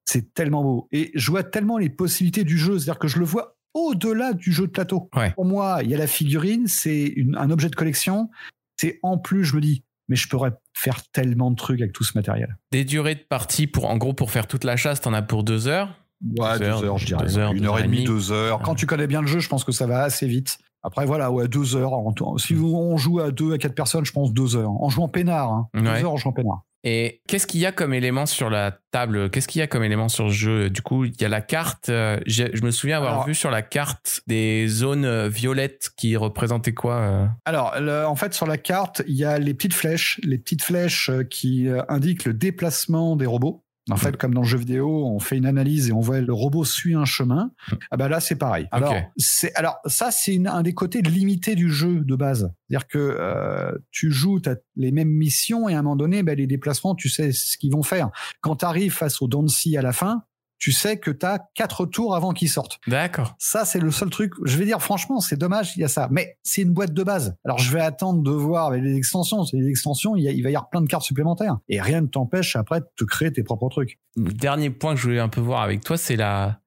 c'est 0.06 0.34
tellement 0.34 0.62
beau. 0.62 0.88
Et 0.92 1.12
je 1.14 1.30
vois 1.30 1.44
tellement 1.44 1.78
les 1.78 1.88
possibilités 1.88 2.44
du 2.44 2.58
jeu. 2.58 2.78
C'est 2.78 2.90
à 2.90 2.92
dire 2.92 2.98
que 2.98 3.08
je 3.08 3.18
le 3.18 3.24
vois 3.24 3.56
au-delà 3.72 4.34
du 4.34 4.52
jeu 4.52 4.66
de 4.66 4.72
plateau. 4.72 5.08
Ouais. 5.16 5.32
pour 5.32 5.44
moi 5.44 5.80
il 5.82 5.90
y 5.90 5.94
a 5.94 5.98
la 5.98 6.06
figurine 6.06 6.66
c'est 6.66 7.14
un 7.36 7.50
objet 7.50 7.68
de 7.68 7.76
collection. 7.76 8.28
C'est 8.76 8.98
en 9.02 9.18
plus 9.18 9.44
je 9.44 9.56
me 9.56 9.60
dis 9.60 9.84
mais 10.08 10.16
je 10.16 10.28
pourrais 10.28 10.52
faire 10.74 11.02
tellement 11.10 11.50
de 11.50 11.56
trucs 11.56 11.80
avec 11.80 11.92
tout 11.92 12.04
ce 12.04 12.16
matériel. 12.16 12.58
Des 12.72 12.84
durées 12.84 13.14
de 13.14 13.20
partie 13.20 13.66
pour, 13.66 13.86
en 13.86 13.96
gros, 13.96 14.12
pour 14.12 14.30
faire 14.30 14.46
toute 14.46 14.64
la 14.64 14.76
chasse, 14.76 15.00
t'en 15.00 15.14
as 15.14 15.22
pour 15.22 15.44
deux 15.44 15.66
heures. 15.66 16.03
Ouais, 16.38 16.58
Deux 16.58 16.64
heures, 16.84 16.98
je 16.98 17.06
dirais. 17.06 17.24
deux 17.24 17.38
heures, 17.38 17.52
une 17.52 17.60
deux 17.60 17.68
heure 17.68 17.78
et 17.78 17.82
demie, 17.84 18.04
deux 18.04 18.32
heures. 18.32 18.60
Quand 18.62 18.72
Ouais. 18.72 18.76
tu 18.76 18.86
connais 18.86 19.06
bien 19.06 19.20
le 19.20 19.26
jeu, 19.26 19.40
je 19.40 19.48
pense 19.48 19.64
que 19.64 19.72
ça 19.72 19.86
va 19.86 20.02
assez 20.02 20.26
vite. 20.26 20.58
Après, 20.82 21.06
voilà, 21.06 21.30
ouais, 21.30 21.48
deux 21.48 21.76
heures. 21.76 21.92
Si 22.38 22.54
on 22.54 22.96
joue 22.96 23.20
à 23.20 23.30
deux, 23.30 23.52
à 23.54 23.58
quatre 23.58 23.74
personnes, 23.74 24.04
je 24.04 24.12
pense 24.12 24.32
deux 24.32 24.54
heures. 24.56 24.70
En 24.70 24.90
jouant 24.90 25.08
peinard, 25.08 25.50
hein. 25.50 25.68
Deux 25.74 25.80
Ouais. 25.82 26.02
heures 26.02 26.12
en 26.12 26.16
jouant 26.18 26.32
peinard. 26.32 26.62
Et 26.86 27.22
qu'est-ce 27.26 27.46
qu'il 27.46 27.60
y 27.60 27.64
a 27.66 27.72
comme 27.72 27.94
élément 27.94 28.26
sur 28.26 28.50
la 28.50 28.76
table? 28.90 29.30
Qu'est-ce 29.30 29.48
qu'il 29.48 29.60
y 29.60 29.62
a 29.62 29.66
comme 29.66 29.82
élément 29.84 30.10
sur 30.10 30.24
le 30.24 30.30
jeu? 30.30 30.68
Du 30.68 30.82
coup, 30.82 31.06
il 31.06 31.18
y 31.18 31.24
a 31.24 31.30
la 31.30 31.40
carte. 31.40 31.88
euh, 31.88 32.20
je 32.26 32.62
me 32.62 32.70
souviens 32.70 32.98
avoir 32.98 33.12
Alors- 33.14 33.26
vu 33.26 33.34
sur 33.34 33.50
la 33.50 33.62
carte 33.62 34.20
des 34.26 34.68
zones 34.68 35.06
euh, 35.06 35.30
violettes 35.30 35.92
qui 35.96 36.14
représentaient 36.18 36.74
quoi 36.74 36.96
euh? 36.96 37.26
Alors, 37.46 37.72
le- 37.80 38.04
en 38.06 38.16
fait, 38.16 38.34
sur 38.34 38.46
la 38.46 38.58
carte, 38.58 39.02
il 39.08 39.14
y 39.14 39.24
a 39.24 39.38
les 39.38 39.54
petites 39.54 39.72
flèches, 39.72 40.20
les 40.24 40.36
petites 40.36 40.62
flèches 40.62 41.10
qui 41.30 41.68
indiquent 41.88 42.26
le 42.26 42.34
déplacement 42.34 43.16
des 43.16 43.24
robots. 43.24 43.63
En 43.90 43.96
fait, 43.96 44.16
comme 44.16 44.32
dans 44.32 44.40
le 44.40 44.46
jeu 44.46 44.56
vidéo, 44.56 45.06
on 45.06 45.18
fait 45.18 45.36
une 45.36 45.44
analyse 45.44 45.88
et 45.88 45.92
on 45.92 46.00
voit 46.00 46.20
le 46.20 46.32
robot 46.32 46.64
suit 46.64 46.94
un 46.94 47.04
chemin. 47.04 47.50
Ah 47.90 47.98
bah 47.98 48.08
là, 48.08 48.18
c'est 48.18 48.36
pareil. 48.36 48.66
Alors, 48.70 48.94
c'est 49.18 49.54
alors 49.56 49.78
ça, 49.84 50.10
c'est 50.10 50.40
un 50.46 50.62
des 50.62 50.72
côtés 50.72 51.02
limités 51.02 51.54
du 51.54 51.70
jeu 51.70 52.00
de 52.00 52.16
base. 52.16 52.50
C'est-à-dire 52.68 52.88
que 52.88 52.98
euh, 52.98 53.72
tu 53.90 54.10
joues 54.10 54.40
t'as 54.40 54.54
les 54.76 54.90
mêmes 54.90 55.10
missions 55.10 55.68
et 55.68 55.74
à 55.74 55.80
un 55.80 55.82
moment 55.82 55.96
donné, 55.96 56.22
bah, 56.22 56.34
les 56.34 56.46
déplacements, 56.46 56.94
tu 56.94 57.10
sais 57.10 57.32
ce 57.32 57.58
qu'ils 57.58 57.72
vont 57.72 57.82
faire. 57.82 58.10
Quand 58.40 58.56
tu 58.56 58.64
arrives 58.64 58.92
face 58.92 59.20
au 59.20 59.28
Dancy 59.28 59.76
à 59.76 59.82
la 59.82 59.92
fin, 59.92 60.22
tu 60.58 60.72
sais 60.72 60.98
que 60.98 61.10
tu 61.10 61.26
as 61.26 61.40
quatre 61.54 61.84
tours 61.86 62.14
avant 62.16 62.32
qu'ils 62.32 62.48
sortent. 62.48 62.78
D'accord. 62.86 63.34
Ça, 63.38 63.64
c'est 63.64 63.80
le 63.80 63.90
seul 63.90 64.08
truc. 64.10 64.32
Je 64.44 64.56
vais 64.56 64.64
dire, 64.64 64.80
franchement, 64.80 65.20
c'est 65.20 65.36
dommage, 65.36 65.76
il 65.76 65.80
y 65.80 65.84
a 65.84 65.88
ça. 65.88 66.08
Mais 66.10 66.38
c'est 66.42 66.62
une 66.62 66.72
boîte 66.72 66.92
de 66.94 67.02
base. 67.02 67.36
Alors, 67.44 67.58
je 67.58 67.70
vais 67.72 67.80
attendre 67.80 68.22
de 68.22 68.30
voir 68.30 68.66
avec 68.68 68.82
les 68.82 68.96
extensions. 68.96 69.44
C'est 69.44 69.56
les 69.58 69.68
extensions, 69.68 70.16
il, 70.16 70.22
y 70.22 70.28
a- 70.28 70.32
il 70.32 70.42
va 70.42 70.50
y 70.50 70.56
avoir 70.56 70.70
plein 70.70 70.80
de 70.80 70.86
cartes 70.86 71.04
supplémentaires. 71.04 71.58
Et 71.68 71.80
rien 71.80 72.00
ne 72.00 72.06
t'empêche 72.06 72.56
après 72.56 72.80
de 72.80 72.86
te 72.96 73.04
créer 73.04 73.32
tes 73.32 73.42
propres 73.42 73.68
trucs. 73.68 73.98
Le 74.16 74.32
dernier 74.32 74.70
point 74.70 74.94
que 74.94 75.00
je 75.00 75.04
voulais 75.06 75.20
un 75.20 75.28
peu 75.28 75.40
voir 75.40 75.62
avec 75.62 75.82
toi, 75.82 75.96
c'est 75.98 76.16
la, 76.16 76.60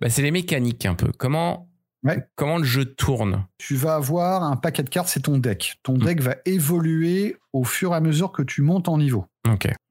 bah, 0.00 0.08
c'est 0.08 0.22
les 0.22 0.30
mécaniques 0.30 0.86
un 0.86 0.94
peu. 0.94 1.10
Comment, 1.18 1.68
Ouais. 2.06 2.24
comment 2.36 2.58
le 2.58 2.64
jeu 2.64 2.84
tourne 2.84 3.44
Tu 3.58 3.74
vas 3.76 3.96
avoir 3.96 4.42
un 4.44 4.56
paquet 4.56 4.82
de 4.82 4.88
cartes, 4.90 5.08
c'est 5.08 5.20
ton 5.20 5.38
deck. 5.38 5.74
Ton 5.82 5.94
Mm. 5.94 5.98
deck 6.04 6.20
va 6.22 6.36
évoluer 6.44 7.36
au 7.52 7.64
fur 7.64 7.92
et 7.92 7.96
à 7.96 8.00
mesure 8.00 8.32
que 8.32 8.42
tu 8.42 8.62
montes 8.62 8.88
en 8.88 8.98
niveau. 8.98 9.26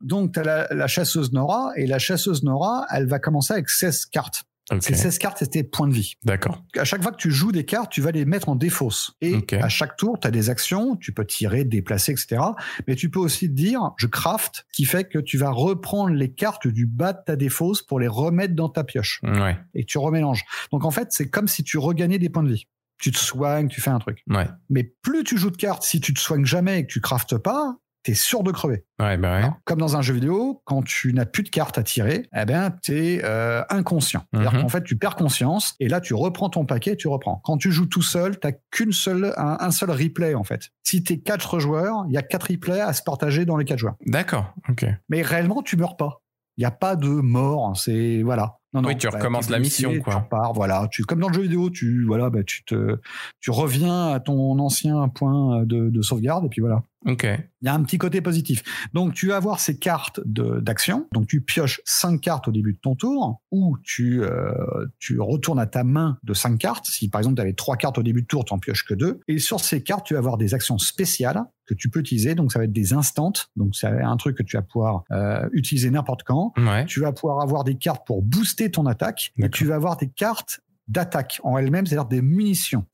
Donc, 0.01 0.33
tu 0.33 0.39
as 0.39 0.43
la, 0.43 0.67
la 0.71 0.87
chasseuse 0.87 1.31
Nora, 1.31 1.71
et 1.75 1.87
la 1.87 1.97
chasseuse 1.99 2.43
Nora, 2.43 2.85
elle 2.91 3.07
va 3.07 3.19
commencer 3.19 3.53
avec 3.53 3.69
16 3.69 4.05
cartes. 4.07 4.43
Ok. 4.71 4.81
Ces 4.81 4.95
16 4.95 5.19
cartes, 5.19 5.49
tes 5.49 5.63
points 5.63 5.87
de 5.87 5.93
vie. 5.93 6.15
D'accord. 6.23 6.63
à 6.75 6.83
chaque 6.83 7.03
fois 7.03 7.11
que 7.11 7.17
tu 7.17 7.29
joues 7.29 7.51
des 7.51 7.65
cartes, 7.65 7.91
tu 7.91 8.01
vas 8.01 8.11
les 8.11 8.25
mettre 8.25 8.49
en 8.49 8.55
défausse. 8.55 9.13
Et 9.21 9.45
à 9.61 9.69
chaque 9.69 9.95
tour, 9.95 10.19
tu 10.19 10.27
as 10.27 10.31
des 10.31 10.49
actions, 10.49 10.95
tu 10.95 11.13
peux 11.13 11.25
tirer, 11.25 11.63
déplacer, 11.65 12.11
etc. 12.11 12.41
Mais 12.87 12.95
tu 12.95 13.09
peux 13.09 13.19
aussi 13.19 13.47
te 13.47 13.53
dire, 13.53 13.91
je 13.97 14.07
craft, 14.07 14.65
qui 14.73 14.85
fait 14.85 15.07
que 15.07 15.19
tu 15.19 15.37
vas 15.37 15.51
reprendre 15.51 16.13
les 16.13 16.31
cartes 16.31 16.67
du 16.67 16.87
bas 16.87 17.13
de 17.13 17.19
ta 17.25 17.35
défausse 17.35 17.83
pour 17.83 17.99
les 17.99 18.07
remettre 18.07 18.55
dans 18.55 18.69
ta 18.69 18.83
pioche. 18.83 19.19
Ouais. 19.23 19.57
Et 19.73 19.85
tu 19.85 19.97
remélanges. 19.97 20.43
Donc 20.71 20.83
en 20.83 20.91
fait, 20.91 21.09
c'est 21.11 21.29
comme 21.29 21.47
si 21.47 21.63
tu 21.63 21.77
regagnais 21.77 22.19
des 22.19 22.29
points 22.29 22.43
de 22.43 22.53
vie. 22.53 22.67
Tu 22.97 23.11
te 23.11 23.17
soignes, 23.17 23.67
tu 23.67 23.81
fais 23.81 23.89
un 23.89 23.99
truc. 23.99 24.23
Ouais. 24.29 24.47
Mais 24.69 24.83
plus 25.01 25.23
tu 25.23 25.37
joues 25.37 25.51
de 25.51 25.57
cartes, 25.57 25.83
si 25.83 25.99
tu 25.99 26.13
te 26.13 26.19
soignes 26.19 26.45
jamais 26.45 26.79
et 26.79 26.87
que 26.87 26.91
tu 26.91 27.01
craftes 27.01 27.37
pas, 27.37 27.77
t'es 28.05 28.13
sûr 28.13 28.43
de 28.43 28.51
crever. 28.51 28.85
Ouais, 29.01 29.17
bah 29.17 29.41
ouais. 29.41 29.49
Comme 29.65 29.79
dans 29.79 29.97
un 29.97 30.01
jeu 30.03 30.13
vidéo, 30.13 30.61
quand 30.65 30.83
tu 30.83 31.11
n'as 31.11 31.25
plus 31.25 31.41
de 31.43 31.49
cartes 31.49 31.77
à 31.79 31.83
tirer, 31.83 32.29
eh 32.39 32.45
ben, 32.45 32.69
t'es 32.83 33.19
euh, 33.23 33.63
inconscient. 33.69 34.23
C'est-à-dire 34.31 34.53
Mhm. 34.53 34.61
qu'en 34.61 34.69
fait, 34.69 34.83
tu 34.83 34.95
perds 34.95 35.15
conscience 35.15 35.75
et 35.79 35.89
là, 35.89 35.99
tu 36.01 36.13
reprends 36.13 36.49
ton 36.49 36.65
paquet 36.65 36.91
et 36.91 36.95
tu 36.97 37.07
reprends. 37.07 37.41
Quand 37.43 37.57
tu 37.57 37.71
joues 37.71 37.87
tout 37.87 38.03
seul, 38.03 38.39
t'as 38.39 38.51
qu'une 38.71 38.91
seule, 38.93 39.33
un, 39.37 39.57
un 39.59 39.71
seul 39.71 39.89
replay, 39.89 40.35
en 40.35 40.43
fait. 40.43 40.69
Si 40.83 41.03
t'es 41.03 41.17
quatre 41.17 41.59
joueurs, 41.59 42.05
il 42.07 42.13
y 42.13 42.17
a 42.17 42.21
quatre 42.21 42.51
replays 42.51 42.79
à 42.79 42.93
se 42.93 43.01
partager 43.01 43.43
dans 43.45 43.57
les 43.57 43.65
quatre 43.65 43.79
joueurs. 43.79 43.95
D'accord. 44.05 44.53
Ok. 44.69 44.85
Mais 45.09 45.23
réellement, 45.23 45.61
tu 45.63 45.75
meurs 45.75 45.97
pas. 45.97 46.21
Il 46.57 46.61
n'y 46.61 46.65
a 46.65 46.71
pas 46.71 46.95
de 46.95 47.09
mort. 47.09 47.75
C'est, 47.75 48.21
voilà. 48.23 48.59
Non, 48.73 48.81
Oui, 48.83 48.97
tu 48.97 49.07
bah, 49.07 49.17
recommences 49.17 49.49
la 49.49 49.59
mission, 49.59 49.93
quoi. 50.01 50.13
Tu 50.13 50.19
repars, 50.19 50.53
voilà. 50.53 50.87
Tu, 50.91 51.03
comme 51.03 51.19
dans 51.19 51.27
le 51.29 51.33
jeu 51.33 51.41
vidéo, 51.41 51.69
tu, 51.69 52.05
voilà, 52.05 52.29
bah, 52.29 52.43
tu 52.45 52.63
te, 52.65 52.97
tu 53.41 53.49
reviens 53.51 54.09
à 54.13 54.19
ton 54.19 54.57
ancien 54.59 55.07
point 55.09 55.63
de, 55.65 55.89
de 55.89 56.01
sauvegarde 56.01 56.45
et 56.45 56.49
puis 56.49 56.61
voilà. 56.61 56.83
Ok. 57.05 57.27
Il 57.61 57.65
y 57.65 57.69
a 57.69 57.73
un 57.73 57.83
petit 57.83 57.97
côté 57.97 58.21
positif. 58.21 58.63
Donc, 58.93 59.13
tu 59.13 59.27
vas 59.27 59.37
avoir 59.37 59.59
ces 59.59 59.77
cartes 59.77 60.19
d'action. 60.25 61.07
Donc, 61.13 61.27
tu 61.27 61.41
pioches 61.41 61.81
cinq 61.85 62.21
cartes 62.21 62.47
au 62.47 62.51
début 62.51 62.73
de 62.73 62.79
ton 62.79 62.95
tour, 62.95 63.41
ou 63.51 63.77
tu, 63.83 64.23
euh, 64.23 64.53
tu 64.99 65.19
retournes 65.19 65.59
à 65.59 65.67
ta 65.67 65.83
main 65.83 66.17
de 66.23 66.33
cinq 66.33 66.57
cartes. 66.57 66.85
Si, 66.87 67.09
par 67.09 67.19
exemple, 67.19 67.35
tu 67.35 67.41
avais 67.41 67.53
trois 67.53 67.77
cartes 67.77 67.97
au 67.97 68.03
début 68.03 68.21
de 68.21 68.27
tour, 68.27 68.43
tu 68.45 68.53
n'en 68.53 68.59
pioches 68.59 68.85
que 68.85 68.93
deux. 68.93 69.19
Et 69.27 69.39
sur 69.39 69.59
ces 69.59 69.83
cartes, 69.83 70.05
tu 70.05 70.13
vas 70.13 70.19
avoir 70.19 70.37
des 70.37 70.53
actions 70.53 70.77
spéciales 70.77 71.43
que 71.67 71.73
tu 71.73 71.89
peux 71.89 71.99
utiliser. 71.99 72.35
Donc, 72.35 72.51
ça 72.51 72.59
va 72.59 72.65
être 72.65 72.73
des 72.73 72.93
instants. 72.93 73.33
Donc, 73.55 73.75
c'est 73.75 73.87
un 73.87 74.17
truc 74.17 74.37
que 74.37 74.43
tu 74.43 74.57
vas 74.57 74.63
pouvoir 74.63 75.03
euh, 75.11 75.47
utiliser 75.51 75.89
n'importe 75.89 76.23
quand. 76.23 76.53
Ouais. 76.57 76.85
Tu 76.85 76.99
vas 76.99 77.11
pouvoir 77.11 77.41
avoir 77.41 77.63
des 77.63 77.75
cartes 77.75 78.05
pour 78.05 78.21
booster 78.21 78.69
ton 78.69 78.85
attaque. 78.85 79.31
Et 79.37 79.49
tu 79.49 79.65
vas 79.65 79.75
avoir 79.75 79.97
des 79.97 80.09
cartes 80.09 80.61
d'attaque 80.87 81.39
en 81.43 81.57
elles-mêmes, 81.57 81.85
c'est-à-dire 81.85 82.07
des 82.07 82.21
munitions. 82.21 82.85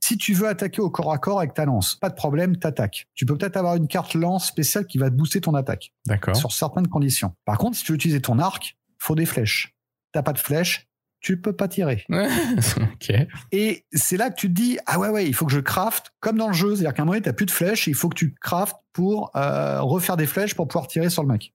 Si 0.00 0.18
tu 0.18 0.34
veux 0.34 0.48
attaquer 0.48 0.80
au 0.80 0.90
corps 0.90 1.12
à 1.12 1.18
corps 1.18 1.38
avec 1.38 1.54
ta 1.54 1.64
lance, 1.64 1.96
pas 1.96 2.10
de 2.10 2.14
problème, 2.14 2.56
t'attaques. 2.56 3.08
Tu 3.14 3.24
peux 3.24 3.36
peut-être 3.36 3.56
avoir 3.56 3.76
une 3.76 3.88
carte 3.88 4.14
lance 4.14 4.46
spéciale 4.46 4.86
qui 4.86 4.98
va 4.98 5.10
te 5.10 5.14
booster 5.14 5.40
ton 5.40 5.54
attaque 5.54 5.92
D'accord. 6.06 6.36
sur 6.36 6.52
certaines 6.52 6.88
conditions. 6.88 7.34
Par 7.44 7.58
contre, 7.58 7.76
si 7.76 7.84
tu 7.84 7.92
veux 7.92 7.96
utiliser 7.96 8.20
ton 8.20 8.38
arc, 8.38 8.76
faut 8.98 9.14
des 9.14 9.26
flèches. 9.26 9.74
T'as 10.12 10.22
pas 10.22 10.32
de 10.32 10.38
flèches, 10.38 10.90
tu 11.20 11.40
peux 11.40 11.54
pas 11.54 11.68
tirer. 11.68 12.04
Et 13.52 13.84
c'est 13.92 14.16
là 14.16 14.30
que 14.30 14.36
tu 14.36 14.48
te 14.48 14.52
dis 14.52 14.78
ah 14.86 14.98
ouais 14.98 15.08
ouais, 15.08 15.26
il 15.26 15.34
faut 15.34 15.46
que 15.46 15.52
je 15.52 15.60
craft 15.60 16.12
comme 16.20 16.36
dans 16.36 16.48
le 16.48 16.52
jeu, 16.54 16.74
c'est-à-dire 16.74 16.94
qu'à 16.94 17.02
un 17.02 17.04
moment 17.06 17.20
t'as 17.20 17.32
plus 17.32 17.46
de 17.46 17.50
flèches, 17.50 17.88
et 17.88 17.90
il 17.90 17.94
faut 17.94 18.08
que 18.08 18.16
tu 18.16 18.34
craftes 18.40 18.76
pour 18.92 19.30
euh, 19.36 19.80
refaire 19.80 20.16
des 20.16 20.26
flèches 20.26 20.54
pour 20.54 20.66
pouvoir 20.66 20.88
tirer 20.88 21.10
sur 21.10 21.22
le 21.22 21.28
mec. 21.28 21.54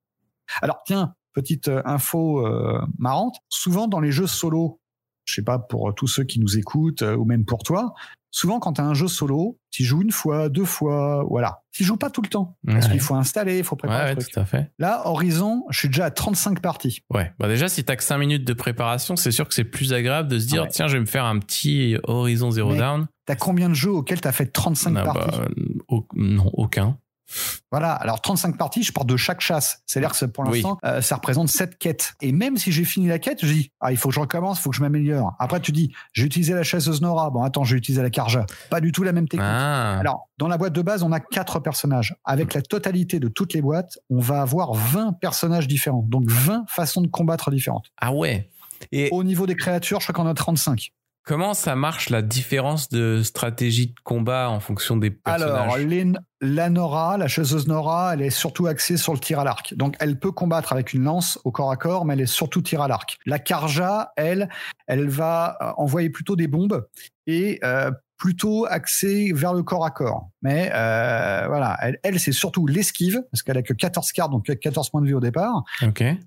Alors 0.62 0.82
tiens, 0.86 1.16
petite 1.34 1.68
euh, 1.68 1.82
info 1.86 2.46
euh, 2.46 2.82
marrante, 2.98 3.38
souvent 3.50 3.88
dans 3.88 4.00
les 4.00 4.12
jeux 4.12 4.28
solo, 4.28 4.80
je 5.26 5.34
sais 5.36 5.42
pas 5.44 5.60
pour 5.60 5.94
tous 5.96 6.08
ceux 6.08 6.24
qui 6.24 6.40
nous 6.40 6.58
écoutent 6.58 7.02
euh, 7.02 7.16
ou 7.16 7.26
même 7.26 7.46
pour 7.46 7.64
toi, 7.64 7.94
souvent 8.32 8.60
quand 8.60 8.74
tu 8.74 8.82
as 8.82 8.86
un 8.86 8.94
jeu 8.94 9.08
solo, 9.08 9.58
tu 9.72 9.84
joues 9.84 10.02
une 10.02 10.12
fois, 10.12 10.50
deux 10.50 10.66
fois, 10.66 11.24
voilà. 11.30 11.62
Tu 11.72 11.84
joues 11.84 11.98
pas 11.98 12.10
tout 12.10 12.22
le 12.22 12.30
temps 12.30 12.58
parce 12.66 12.88
qu'il 12.88 13.00
faut 13.02 13.16
installer, 13.16 13.58
il 13.58 13.64
faut 13.64 13.76
préparer 13.76 14.04
ouais, 14.10 14.16
le 14.16 14.22
truc. 14.22 14.34
tout 14.34 14.40
à 14.40 14.46
fait. 14.46 14.72
Là, 14.80 15.02
Horizon, 15.08 15.64
je 15.70 15.80
suis 15.80 15.88
déjà 15.90 16.06
à 16.06 16.12
35 16.12 16.62
parties. 16.62 17.02
Ouais. 17.14 17.34
Bah 17.40 17.48
déjà, 17.50 17.68
si 17.68 17.84
t'as 17.84 17.96
que 17.98 18.04
5 18.04 18.18
minutes 18.18 18.46
de 18.46 18.54
préparation, 18.54 19.16
c'est 19.18 19.32
sûr 19.32 19.48
que 19.48 19.54
c'est 19.54 19.64
plus 19.66 19.92
agréable 19.94 20.30
de 20.30 20.40
se 20.40 20.48
dire, 20.48 20.64
Ouais. 20.64 20.70
tiens, 20.72 20.88
je 20.88 20.94
vais 20.94 21.02
me 21.02 21.06
faire 21.06 21.26
un 21.26 21.38
petit 21.40 21.98
Horizon 22.04 22.52
Zero 22.52 22.72
Mais 22.72 22.78
Dawn. 22.78 23.08
T'as 23.26 23.36
combien 23.36 23.68
de 23.70 23.74
jeux 23.74 23.92
auxquels 23.92 24.22
t'as 24.22 24.32
fait 24.32 24.46
35 24.46 24.96
Ah 24.98 25.04
parties? 25.04 25.40
au- 25.90 26.08
non, 26.16 26.50
aucun. 26.54 26.98
Voilà, 27.72 27.94
alors 27.94 28.22
35 28.22 28.58
parties, 28.58 28.84
je 28.84 28.92
pars 28.92 29.06
de 29.06 29.18
chaque 29.18 29.42
chasse. 29.42 29.82
C'est-à-dire 29.86 30.18
que 30.18 30.26
pour 30.26 30.46
Oui. 30.48 30.62
l'instant, 30.62 30.78
euh, 30.86 31.02
ça 31.02 31.16
représente 31.16 31.50
7 31.50 31.78
quêtes. 31.78 32.14
Et 32.22 32.32
même 32.32 32.58
si 32.58 32.72
j'ai 32.72 32.86
fini 32.86 33.08
la 33.08 33.20
quête, 33.20 33.40
je 33.46 33.52
dis, 33.52 33.72
ah, 33.82 33.92
il 33.92 33.98
faut 33.98 34.10
que 34.10 34.16
je 34.16 34.20
recommence, 34.20 34.60
il 34.60 34.62
faut 34.62 34.70
que 34.70 34.76
je 34.76 34.82
m'améliore. 34.82 35.34
Après, 35.40 35.60
tu 35.60 35.72
dis, 35.72 35.92
j'ai 36.14 36.24
utilisé 36.26 36.54
la 36.54 36.64
chasseuse 36.64 37.02
Nora. 37.02 37.30
Bon, 37.32 37.44
attends, 37.44 37.64
j'ai 37.64 37.76
utilisé 37.76 38.02
la 38.02 38.10
Karja. 38.10 38.46
Pas 38.70 38.80
du 38.82 38.92
tout 38.92 39.04
la 39.04 39.12
même 39.12 39.28
technique. 39.28 39.50
Ah. 39.50 39.98
Alors, 40.00 40.30
dans 40.38 40.48
la 40.48 40.58
boîte 40.58 40.74
de 40.74 40.82
base, 40.82 41.04
on 41.04 41.12
a 41.12 41.20
quatre 41.20 41.60
personnages. 41.60 42.16
Avec 42.24 42.54
la 42.54 42.62
totalité 42.62 43.20
de 43.20 43.28
toutes 43.28 43.54
les 43.54 43.62
boîtes, 43.62 43.98
on 44.10 44.20
va 44.20 44.42
avoir 44.42 44.74
20 44.74 45.14
personnages 45.20 45.68
différents. 45.68 46.06
Donc 46.08 46.30
20 46.30 46.66
façons 46.70 47.02
de 47.02 47.08
combattre 47.08 47.52
différentes. 47.52 47.92
Ah 48.00 48.14
ouais. 48.14 48.50
Et 48.92 49.10
Au 49.12 49.24
niveau 49.24 49.48
des 49.48 49.56
créatures, 49.56 50.00
je 50.02 50.12
crois 50.12 50.24
qu'on 50.24 50.30
a 50.30 50.34
35. 50.34 50.92
Comment 51.26 51.56
ça 51.56 51.76
marche 51.76 52.12
la 52.12 52.22
différence 52.22 52.88
de 52.90 53.24
stratégie 53.24 53.88
de 53.88 54.00
combat 54.04 54.48
en 54.48 54.60
fonction 54.60 54.96
des 54.96 55.10
personnages? 55.10 55.74
Alors, 55.74 56.18
la 56.40 56.70
Nora, 56.70 57.18
la 57.18 57.28
chasseuse 57.28 57.68
Nora, 57.68 58.14
elle 58.14 58.22
est 58.22 58.30
surtout 58.30 58.68
axée 58.68 58.96
sur 58.96 59.12
le 59.12 59.18
tir 59.18 59.40
à 59.40 59.44
l'arc. 59.44 59.74
Donc, 59.74 59.96
elle 60.00 60.20
peut 60.20 60.32
combattre 60.32 60.72
avec 60.72 60.94
une 60.94 61.04
lance 61.04 61.40
au 61.44 61.52
corps 61.52 61.72
à 61.72 61.78
corps, 61.78 62.06
mais 62.06 62.14
elle 62.14 62.22
est 62.22 62.26
surtout 62.28 62.62
tir 62.62 62.80
à 62.82 62.88
l'arc. 62.88 63.18
La 63.26 63.40
Karja, 63.40 64.12
elle, 64.18 64.50
elle 64.86 65.10
va 65.10 65.58
euh, 65.62 65.72
envoyer 65.78 66.12
plutôt 66.12 66.36
des 66.36 66.48
bombes 66.48 66.88
et 67.26 67.60
euh, 67.64 67.90
plutôt 68.26 68.66
axée 68.66 69.32
vers 69.36 69.54
le 69.54 69.62
corps 69.62 69.86
à 69.86 69.92
corps. 69.92 70.32
Mais 70.42 70.72
euh, 70.74 71.44
voilà, 71.46 71.78
elle, 71.80 72.00
elle 72.02 72.20
c'est 72.20 72.32
surtout 72.32 72.66
l'esquive, 72.66 73.22
parce 73.32 73.44
qu'elle 73.44 73.58
a 73.58 73.62
que 73.62 73.74
14 73.74 74.12
cartes, 74.14 74.32
donc 74.32 74.46
14 74.46 74.90
points 74.90 75.02
de 75.02 75.06
vie 75.06 75.14
au 75.14 75.20
départ 75.20 75.64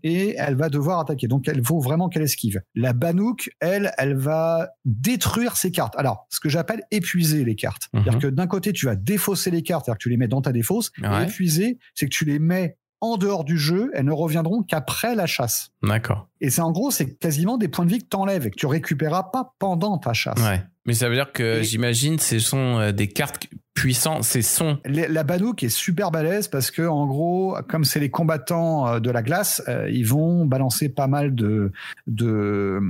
et 0.04 0.36
elle 0.38 0.54
va 0.54 0.68
devoir 0.68 1.00
attaquer. 1.00 1.26
Donc, 1.26 1.48
elle 1.48 1.64
faut 1.64 1.80
vraiment 1.80 2.08
qu'elle 2.08 2.22
esquive. 2.22 2.62
La 2.76 2.92
Banouk, 2.92 3.50
elle, 3.58 3.90
elle 3.98 4.14
va 4.14 4.68
détruire 4.84 5.56
ses 5.56 5.72
cartes. 5.72 5.96
Alors, 5.96 6.28
ce 6.30 6.38
que 6.38 6.48
j'appelle 6.48 6.82
épuiser 6.92 7.44
les 7.44 7.56
cartes. 7.56 7.88
Mhm. 7.92 8.02
C'est-à-dire 8.04 8.20
que 8.20 8.26
d'un 8.28 8.46
côté, 8.46 8.72
tu 8.72 8.86
vas 8.86 8.94
défausser 8.94 9.50
les 9.50 9.64
cartes, 9.64 9.86
c'est-à-dire 9.86 9.98
que 9.98 10.02
tu 10.04 10.08
les 10.08 10.18
mets 10.18 10.28
dans 10.28 10.40
ta 10.40 10.52
défausse. 10.52 10.92
Ouais. 11.02 11.22
Et 11.22 11.24
épuiser, 11.24 11.80
c'est 11.96 12.06
que 12.06 12.14
tu 12.14 12.24
les 12.24 12.38
mets 12.38 12.76
en 13.00 13.16
dehors 13.16 13.44
du 13.44 13.58
jeu, 13.58 13.90
elles 13.94 14.04
ne 14.06 14.12
reviendront 14.12 14.62
qu'après 14.62 15.14
la 15.14 15.26
chasse. 15.26 15.70
D'accord. 15.82 16.28
Et 16.40 16.50
c'est 16.50 16.60
en 16.62 16.72
gros, 16.72 16.90
c'est 16.90 17.16
quasiment 17.18 17.56
des 17.58 17.68
points 17.68 17.84
de 17.86 17.90
vie 17.90 17.98
que 18.00 18.08
t'enlèves 18.08 18.46
et 18.46 18.50
que 18.50 18.56
tu 18.56 18.66
récupéreras 18.66 19.24
pas 19.24 19.54
pendant 19.58 19.98
ta 19.98 20.12
chasse. 20.12 20.40
Ouais. 20.40 20.62
Mais 20.84 20.94
ça 20.94 21.08
veut 21.08 21.14
dire 21.14 21.32
que 21.32 21.60
Et- 21.60 21.64
j'imagine 21.64 22.18
ce 22.18 22.38
sont 22.38 22.78
euh, 22.78 22.92
des 22.92 23.08
cartes 23.08 23.46
puissantes, 23.74 24.24
ces 24.24 24.42
sons. 24.42 24.78
Les- 24.86 25.06
La 25.06 25.22
Banouk 25.22 25.62
est 25.62 25.68
super 25.68 26.10
balèze 26.10 26.48
parce 26.48 26.70
que 26.70 26.82
en 26.82 27.06
gros, 27.06 27.56
comme 27.68 27.84
c'est 27.84 28.00
les 28.00 28.10
combattants 28.10 28.88
euh, 28.88 28.98
de 29.00 29.10
la 29.10 29.22
glace, 29.22 29.62
euh, 29.68 29.88
ils 29.90 30.06
vont 30.06 30.46
balancer 30.46 30.88
pas 30.88 31.06
mal 31.06 31.34
de 31.34 31.70
de, 32.06 32.80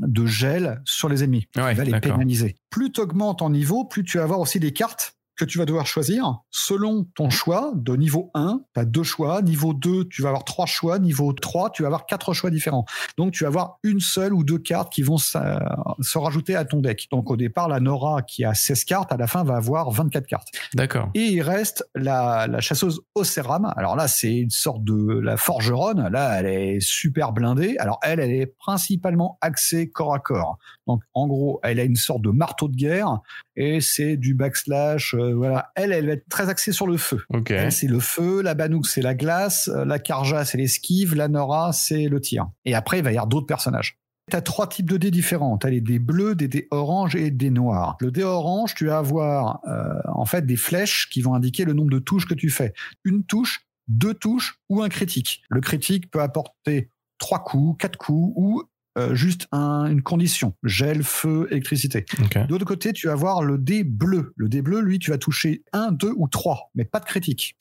de 0.00 0.26
gel 0.26 0.80
sur 0.84 1.08
les 1.08 1.24
ennemis. 1.24 1.46
Ouais, 1.56 1.72
Il 1.72 1.76
va 1.76 1.84
les 1.84 2.00
pénaliser. 2.00 2.56
Plus 2.70 2.92
tu 2.92 3.00
augmentes 3.00 3.42
en 3.42 3.50
niveau, 3.50 3.84
plus 3.84 4.04
tu 4.04 4.18
vas 4.18 4.24
avoir 4.24 4.40
aussi 4.40 4.60
des 4.60 4.72
cartes 4.72 5.14
que 5.38 5.44
tu 5.44 5.58
vas 5.58 5.64
devoir 5.64 5.86
choisir 5.86 6.40
selon 6.50 7.04
ton 7.14 7.30
choix. 7.30 7.72
De 7.74 7.96
niveau 7.96 8.30
1, 8.34 8.60
tu 8.74 8.80
as 8.80 8.84
deux 8.84 9.02
choix. 9.02 9.40
Niveau 9.42 9.72
2, 9.72 10.06
tu 10.08 10.22
vas 10.22 10.28
avoir 10.28 10.44
trois 10.44 10.66
choix. 10.66 10.98
Niveau 10.98 11.32
3, 11.32 11.70
tu 11.70 11.82
vas 11.82 11.88
avoir 11.88 12.06
quatre 12.06 12.34
choix 12.34 12.50
différents. 12.50 12.84
Donc, 13.16 13.32
tu 13.32 13.44
vas 13.44 13.48
avoir 13.48 13.78
une 13.82 14.00
seule 14.00 14.34
ou 14.34 14.44
deux 14.44 14.58
cartes 14.58 14.92
qui 14.92 15.02
vont 15.02 15.18
se 15.18 16.18
rajouter 16.18 16.56
à 16.56 16.64
ton 16.64 16.80
deck. 16.80 17.06
Donc, 17.10 17.30
au 17.30 17.36
départ, 17.36 17.68
la 17.68 17.80
Nora, 17.80 18.22
qui 18.22 18.44
a 18.44 18.54
16 18.54 18.84
cartes, 18.84 19.12
à 19.12 19.16
la 19.16 19.26
fin, 19.26 19.44
va 19.44 19.56
avoir 19.56 19.90
24 19.90 20.26
cartes. 20.26 20.48
D'accord. 20.74 21.10
Et 21.14 21.24
il 21.24 21.42
reste 21.42 21.88
la, 21.94 22.46
la 22.46 22.60
chasseuse 22.60 23.00
Océram. 23.14 23.72
Alors 23.76 23.96
là, 23.96 24.08
c'est 24.08 24.34
une 24.34 24.50
sorte 24.50 24.84
de 24.84 25.18
la 25.20 25.36
forgeronne. 25.36 26.08
Là, 26.08 26.40
elle 26.40 26.46
est 26.46 26.80
super 26.80 27.32
blindée. 27.32 27.76
Alors 27.78 27.98
elle, 28.02 28.20
elle 28.20 28.32
est 28.32 28.46
principalement 28.46 29.38
axée 29.40 29.88
corps 29.90 30.14
à 30.14 30.18
corps. 30.18 30.58
Donc 30.86 31.02
en 31.14 31.26
gros, 31.28 31.60
elle 31.62 31.80
a 31.80 31.84
une 31.84 31.96
sorte 31.96 32.22
de 32.22 32.30
marteau 32.30 32.68
de 32.68 32.76
guerre 32.76 33.20
et 33.56 33.80
c'est 33.80 34.16
du 34.16 34.34
backslash. 34.34 35.14
euh, 35.14 35.27
voilà, 35.32 35.70
elle, 35.74 35.92
elle 35.92 36.06
va 36.06 36.12
être 36.12 36.28
très 36.28 36.48
axée 36.48 36.72
sur 36.72 36.86
le 36.86 36.96
feu. 36.96 37.22
Elle, 37.48 37.72
c'est 37.72 37.86
le 37.86 38.00
feu, 38.00 38.42
la 38.42 38.54
Banouk, 38.54 38.86
c'est 38.86 39.02
la 39.02 39.14
glace, 39.14 39.68
euh, 39.68 39.84
la 39.84 39.98
Karja, 39.98 40.44
c'est 40.44 40.58
l'esquive, 40.58 41.14
la 41.14 41.28
Nora, 41.28 41.72
c'est 41.72 42.08
le 42.08 42.20
tir. 42.20 42.48
Et 42.64 42.74
après, 42.74 42.98
il 42.98 43.04
va 43.04 43.10
y 43.10 43.14
avoir 43.14 43.26
d'autres 43.26 43.46
personnages. 43.46 43.98
Tu 44.30 44.36
as 44.36 44.42
trois 44.42 44.66
types 44.66 44.88
de 44.88 44.98
dés 44.98 45.10
différents. 45.10 45.56
Tu 45.56 45.66
as 45.66 45.70
les 45.70 45.80
dés 45.80 45.98
bleus, 45.98 46.34
des 46.34 46.48
dés 46.48 46.68
oranges 46.70 47.16
et 47.16 47.30
des 47.30 47.50
noirs. 47.50 47.96
Le 48.00 48.10
dé 48.10 48.24
orange, 48.24 48.74
tu 48.74 48.86
vas 48.86 48.98
avoir 48.98 49.60
euh, 49.66 49.94
en 50.12 50.26
fait 50.26 50.44
des 50.44 50.56
flèches 50.56 51.08
qui 51.10 51.22
vont 51.22 51.34
indiquer 51.34 51.64
le 51.64 51.72
nombre 51.72 51.90
de 51.90 51.98
touches 51.98 52.26
que 52.26 52.34
tu 52.34 52.50
fais. 52.50 52.74
Une 53.04 53.24
touche, 53.24 53.66
deux 53.88 54.14
touches 54.14 54.60
ou 54.68 54.82
un 54.82 54.90
critique. 54.90 55.42
Le 55.48 55.60
critique 55.60 56.10
peut 56.10 56.20
apporter 56.20 56.90
trois 57.18 57.42
coups, 57.42 57.78
quatre 57.78 57.96
coups 57.96 58.32
ou 58.36 58.62
euh, 58.98 59.14
juste 59.14 59.46
un- 59.52 59.86
une 59.86 60.02
condition. 60.02 60.54
Gel, 60.64 61.02
feu, 61.02 61.46
électricité. 61.50 62.04
Ok. 62.22 62.36
De 62.46 62.50
l'autre 62.50 62.64
côté, 62.66 62.92
tu 62.92 63.06
vas 63.06 63.12
avoir 63.14 63.42
le 63.42 63.56
dé 63.58 63.84
bleu. 63.84 64.32
Le 64.36 64.48
dé 64.48 64.60
bleu, 64.62 64.80
lui, 64.80 64.98
tu 64.98 65.10
vas 65.10 65.18
toucher 65.18 65.62
un, 65.72 65.92
deux 65.92 66.12
ou 66.16 66.28
trois, 66.28 66.70
mais 66.74 66.84
pas 66.84 67.00
de 67.00 67.04
critique. 67.04 67.56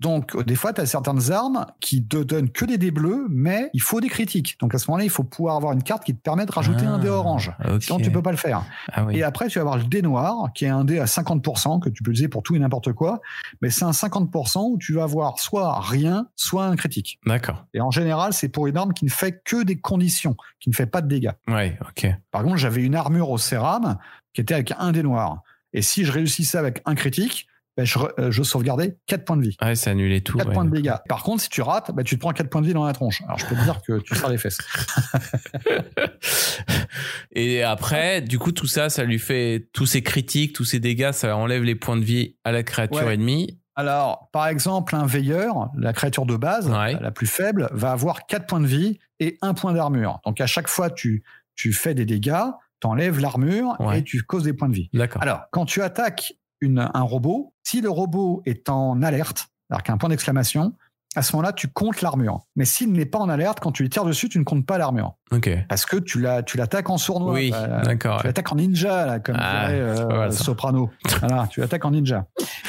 Donc, 0.00 0.34
euh, 0.34 0.42
des 0.42 0.54
fois, 0.54 0.72
tu 0.72 0.80
as 0.80 0.86
certaines 0.86 1.30
armes 1.30 1.66
qui 1.80 2.04
te 2.04 2.16
donnent 2.16 2.50
que 2.50 2.64
des 2.64 2.78
dés 2.78 2.90
bleus, 2.90 3.26
mais 3.30 3.70
il 3.74 3.82
faut 3.82 4.00
des 4.00 4.08
critiques. 4.08 4.56
Donc, 4.60 4.74
à 4.74 4.78
ce 4.78 4.90
moment-là, 4.90 5.04
il 5.04 5.10
faut 5.10 5.24
pouvoir 5.24 5.56
avoir 5.56 5.72
une 5.72 5.82
carte 5.82 6.04
qui 6.04 6.14
te 6.14 6.20
permet 6.20 6.46
de 6.46 6.52
rajouter 6.52 6.86
un 6.86 6.98
dé 6.98 7.08
Ah, 7.08 7.12
orange. 7.12 7.52
ok. 7.68 7.82
Sinon, 7.82 7.98
tu 7.98 8.10
peux 8.10 8.22
pas 8.22 8.30
le 8.30 8.36
faire. 8.36 8.64
Ah 8.92 9.04
oui. 9.04 9.16
Et 9.18 9.22
après, 9.22 9.48
tu 9.48 9.58
vas 9.58 9.62
avoir 9.62 9.76
le 9.78 9.84
dé 9.84 10.02
noir, 10.02 10.50
qui 10.54 10.64
est 10.64 10.68
un 10.68 10.84
dé 10.84 10.98
à 10.98 11.06
50%, 11.06 11.80
que 11.80 11.88
tu 11.88 12.02
peux 12.02 12.10
utiliser 12.10 12.28
pour 12.28 12.42
tout 12.42 12.54
et 12.56 12.58
n'importe 12.58 12.92
quoi. 12.92 13.20
Mais 13.62 13.70
c'est 13.70 13.84
un 13.84 13.92
50% 13.92 14.70
où 14.70 14.78
tu 14.78 14.94
vas 14.94 15.02
avoir 15.04 15.38
soit 15.38 15.80
rien, 15.80 16.28
soit 16.36 16.64
un 16.66 16.76
critique. 16.76 17.18
D'accord. 17.26 17.66
Et 17.74 17.80
en 17.80 17.90
général, 17.90 18.32
c'est 18.32 18.48
pour 18.48 18.66
une 18.66 18.76
arme 18.76 18.92
qui 18.94 19.04
ne 19.04 19.10
fait 19.10 19.42
que 19.44 19.62
des 19.62 19.78
conditions, 19.78 20.36
qui 20.60 20.69
ne 20.70 20.74
fait 20.74 20.86
pas 20.86 21.00
de 21.02 21.08
dégâts. 21.08 21.32
Ouais. 21.48 21.78
Ok. 21.88 22.06
Par 22.30 22.42
contre, 22.42 22.56
j'avais 22.56 22.82
une 22.82 22.94
armure 22.94 23.30
au 23.30 23.38
céram 23.38 23.98
qui 24.32 24.40
était 24.40 24.54
avec 24.54 24.72
un 24.78 24.92
dé 24.92 25.02
noir. 25.02 25.42
Et 25.72 25.82
si 25.82 26.04
je 26.04 26.12
réussissais 26.12 26.58
avec 26.58 26.82
un 26.84 26.94
critique, 26.94 27.46
ben, 27.76 27.86
je, 27.86 27.98
euh, 28.18 28.30
je 28.32 28.42
sauvegardais 28.42 28.96
4 29.06 29.24
points 29.24 29.36
de 29.36 29.42
vie. 29.42 29.56
Ouais, 29.62 29.76
c'est 29.76 29.90
annulé 29.90 30.20
tout. 30.20 30.36
4 30.36 30.48
ouais. 30.48 30.54
points 30.54 30.64
de 30.64 30.70
dégâts. 30.70 30.96
Par 31.08 31.22
contre, 31.22 31.42
si 31.42 31.48
tu 31.48 31.62
rates, 31.62 31.92
ben, 31.94 32.02
tu 32.02 32.16
te 32.16 32.20
prends 32.20 32.32
4 32.32 32.50
points 32.50 32.60
de 32.62 32.66
vie 32.66 32.72
dans 32.74 32.84
la 32.84 32.92
tronche. 32.92 33.22
Alors, 33.22 33.38
je 33.38 33.46
peux 33.46 33.54
te 33.54 33.62
dire 33.62 33.80
que 33.86 34.00
tu 34.00 34.14
sers 34.16 34.28
les 34.28 34.38
fesses. 34.38 34.58
Et 37.32 37.62
après, 37.62 38.22
du 38.22 38.38
coup, 38.38 38.52
tout 38.52 38.66
ça, 38.66 38.90
ça 38.90 39.04
lui 39.04 39.18
fait 39.18 39.68
tous 39.72 39.86
ces 39.86 40.02
critiques, 40.02 40.52
tous 40.54 40.64
ces 40.64 40.80
dégâts, 40.80 41.12
ça 41.12 41.36
enlève 41.36 41.62
les 41.62 41.76
points 41.76 41.96
de 41.96 42.04
vie 42.04 42.36
à 42.44 42.52
la 42.52 42.62
créature 42.62 43.06
Ouais. 43.06 43.14
ennemie. 43.14 43.59
Alors, 43.80 44.28
par 44.30 44.46
exemple, 44.46 44.94
un 44.94 45.06
veilleur, 45.06 45.70
la 45.74 45.94
créature 45.94 46.26
de 46.26 46.36
base, 46.36 46.68
Ouais. 46.68 46.98
la 47.00 47.10
plus 47.10 47.26
faible, 47.26 47.68
va 47.72 47.92
avoir 47.92 48.26
4 48.26 48.46
points 48.46 48.60
de 48.60 48.66
vie 48.66 48.98
et 49.20 49.38
1 49.40 49.54
point 49.54 49.72
d'armure. 49.72 50.20
Donc, 50.26 50.38
à 50.42 50.46
chaque 50.46 50.68
fois, 50.68 50.90
tu, 50.90 51.24
tu 51.56 51.72
fais 51.72 51.94
des 51.94 52.04
dégâts, 52.04 52.44
t'enlèves 52.80 53.18
l'armure 53.20 53.76
Ouais. 53.80 54.00
et 54.00 54.04
tu 54.04 54.22
causes 54.22 54.44
des 54.44 54.52
points 54.52 54.68
de 54.68 54.74
vie. 54.74 54.90
D'accord. 54.92 55.22
Alors, 55.22 55.44
quand 55.50 55.64
tu 55.64 55.80
attaques 55.80 56.34
une, 56.60 56.90
un 56.92 57.02
robot, 57.02 57.54
si 57.62 57.80
le 57.80 57.88
robot 57.88 58.42
est 58.44 58.68
en 58.68 59.00
alerte, 59.02 59.48
alors 59.70 59.82
qu'un 59.82 59.96
point 59.96 60.10
d'exclamation, 60.10 60.74
à 61.16 61.22
ce 61.22 61.34
moment-là, 61.34 61.52
tu 61.52 61.66
comptes 61.68 62.02
l'armure. 62.02 62.46
Mais 62.56 62.64
s'il 62.64 62.92
n'est 62.92 63.04
pas 63.06 63.18
en 63.18 63.28
alerte, 63.28 63.58
quand 63.60 63.72
tu 63.72 63.82
lui 63.82 63.90
tires 63.90 64.04
dessus, 64.04 64.28
tu 64.28 64.38
ne 64.38 64.44
comptes 64.44 64.64
pas 64.64 64.78
l'armure. 64.78 65.14
Ok. 65.32 65.50
Parce 65.68 65.84
que 65.86 65.96
tu 65.96 66.20
l'attaques 66.20 66.88
en 66.90 66.98
sournois. 66.98 67.32
Oui, 67.32 67.50
Euh, 67.54 67.82
d'accord. 67.82 68.20
Tu 68.20 68.26
l'attaques 68.28 68.52
en 68.52 68.56
ninja, 68.56 69.06
là, 69.06 69.18
comme 69.20 69.36
Ah, 69.38 69.66
dirait 69.68 69.80
euh, 69.80 70.06
mal. 70.06 70.32
Soprano. 70.32 70.90
voilà, 71.20 71.46
tu 71.50 71.60
l'attaques 71.60 71.84
en 71.84 71.90
ninja. 71.90 72.26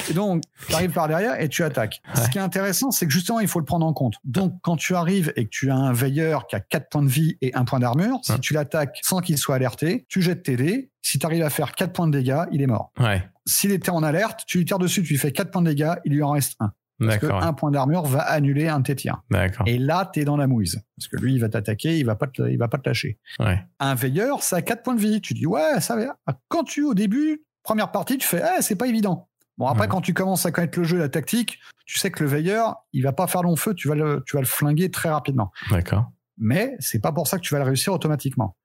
Et 0.10 0.13
donc, 0.13 0.43
tu 0.67 0.73
arrives 0.73 0.91
par 0.91 1.08
derrière 1.08 1.39
et 1.39 1.49
tu 1.49 1.63
attaques. 1.63 2.01
Ouais. 2.15 2.23
Ce 2.23 2.30
qui 2.30 2.38
est 2.39 2.41
intéressant, 2.41 2.89
c'est 2.91 3.06
que 3.06 3.12
justement, 3.13 3.39
il 3.39 3.47
faut 3.47 3.60
le 3.60 3.65
prendre 3.65 3.86
en 3.86 3.93
compte. 3.93 4.15
Donc, 4.23 4.54
quand 4.62 4.75
tu 4.75 4.95
arrives 4.95 5.32
et 5.36 5.45
que 5.45 5.49
tu 5.49 5.69
as 5.69 5.75
un 5.75 5.93
veilleur 5.93 6.47
qui 6.47 6.56
a 6.56 6.60
4 6.60 6.89
points 6.89 7.04
de 7.04 7.10
vie 7.10 7.38
et 7.41 7.54
1 7.56 7.63
point 7.65 7.80
d'armure, 7.80 8.19
si 8.23 8.32
Ouais. 8.32 8.39
tu 8.39 8.54
l'attaques 8.54 8.99
sans 9.04 9.19
qu'il 9.19 9.38
soit 9.38 9.56
alerté, 9.56 10.06
tu 10.10 10.21
jettes 10.21 10.43
tes 10.43 10.56
dés. 10.56 10.91
Si 11.04 11.19
tu 11.19 11.25
arrives 11.25 11.43
à 11.43 11.49
faire 11.49 11.73
4 11.73 11.93
points 11.93 12.08
de 12.08 12.17
dégâts, 12.17 12.43
il 12.51 12.62
est 12.62 12.67
mort. 12.67 12.91
Ouais. 12.99 13.23
S'il 13.47 13.71
était 13.71 13.89
en 13.89 14.04
alerte, 14.04 14.41
tu 14.47 14.60
lui 14.60 14.65
tires 14.65 14.77
dessus, 14.80 15.01
tu 15.04 15.10
lui 15.10 15.17
fais 15.17 15.32
4 15.32 15.49
points 15.51 15.62
de 15.63 15.69
dégâts, 15.69 15.93
il 16.06 16.13
lui 16.13 16.21
en 16.23 16.32
reste 16.32 16.56
1. 16.60 16.71
Parce 17.05 17.17
que 17.19 17.25
un 17.27 17.53
point 17.53 17.71
d'armure 17.71 18.03
va 18.03 18.21
annuler 18.21 18.67
un 18.67 18.79
de 18.79 18.83
tes 18.83 18.95
tirs. 18.95 19.21
Et 19.65 19.77
là, 19.77 20.09
tu 20.13 20.19
es 20.21 20.25
dans 20.25 20.37
la 20.37 20.47
mouise. 20.47 20.81
Parce 20.97 21.07
que 21.07 21.17
lui, 21.17 21.33
il 21.33 21.39
va 21.39 21.49
t'attaquer, 21.49 21.97
il 21.99 22.05
va 22.05 22.15
pas 22.15 22.27
te, 22.27 22.41
il 22.43 22.57
va 22.57 22.67
pas 22.67 22.77
te 22.77 22.87
lâcher. 22.89 23.19
Ouais. 23.39 23.63
Un 23.79 23.95
veilleur, 23.95 24.43
ça 24.43 24.57
a 24.57 24.61
4 24.61 24.83
points 24.83 24.95
de 24.95 25.01
vie. 25.01 25.21
Tu 25.21 25.33
dis, 25.33 25.45
ouais, 25.45 25.79
ça 25.81 25.95
va. 25.95 26.17
Quand 26.47 26.63
tu, 26.63 26.83
au 26.83 26.93
début, 26.93 27.43
première 27.63 27.91
partie, 27.91 28.17
tu 28.17 28.27
fais, 28.27 28.41
eh, 28.57 28.61
c'est 28.61 28.75
pas 28.75 28.87
évident. 28.87 29.27
Bon, 29.57 29.67
après, 29.67 29.81
Ouais. 29.81 29.87
quand 29.87 30.01
tu 30.01 30.13
commences 30.13 30.45
à 30.45 30.51
connaître 30.51 30.79
le 30.79 30.85
jeu, 30.85 30.97
la 30.97 31.09
tactique, 31.09 31.59
tu 31.85 31.97
sais 31.99 32.09
que 32.11 32.23
le 32.23 32.29
veilleur, 32.29 32.75
il 32.93 33.03
va 33.03 33.11
pas 33.13 33.27
faire 33.27 33.43
long 33.43 33.55
feu, 33.55 33.73
tu 33.73 33.87
vas 33.87 33.95
le, 33.95 34.23
tu 34.25 34.35
vas 34.35 34.41
le 34.41 34.47
flinguer 34.47 34.89
très 34.89 35.09
rapidement. 35.09 35.51
D'accord. 35.69 36.05
Mais 36.37 36.75
c'est 36.79 36.99
pas 37.01 37.11
pour 37.11 37.27
ça 37.27 37.37
que 37.37 37.43
tu 37.43 37.53
vas 37.53 37.59
le 37.59 37.65
réussir 37.65 37.93
automatiquement. 37.93 38.55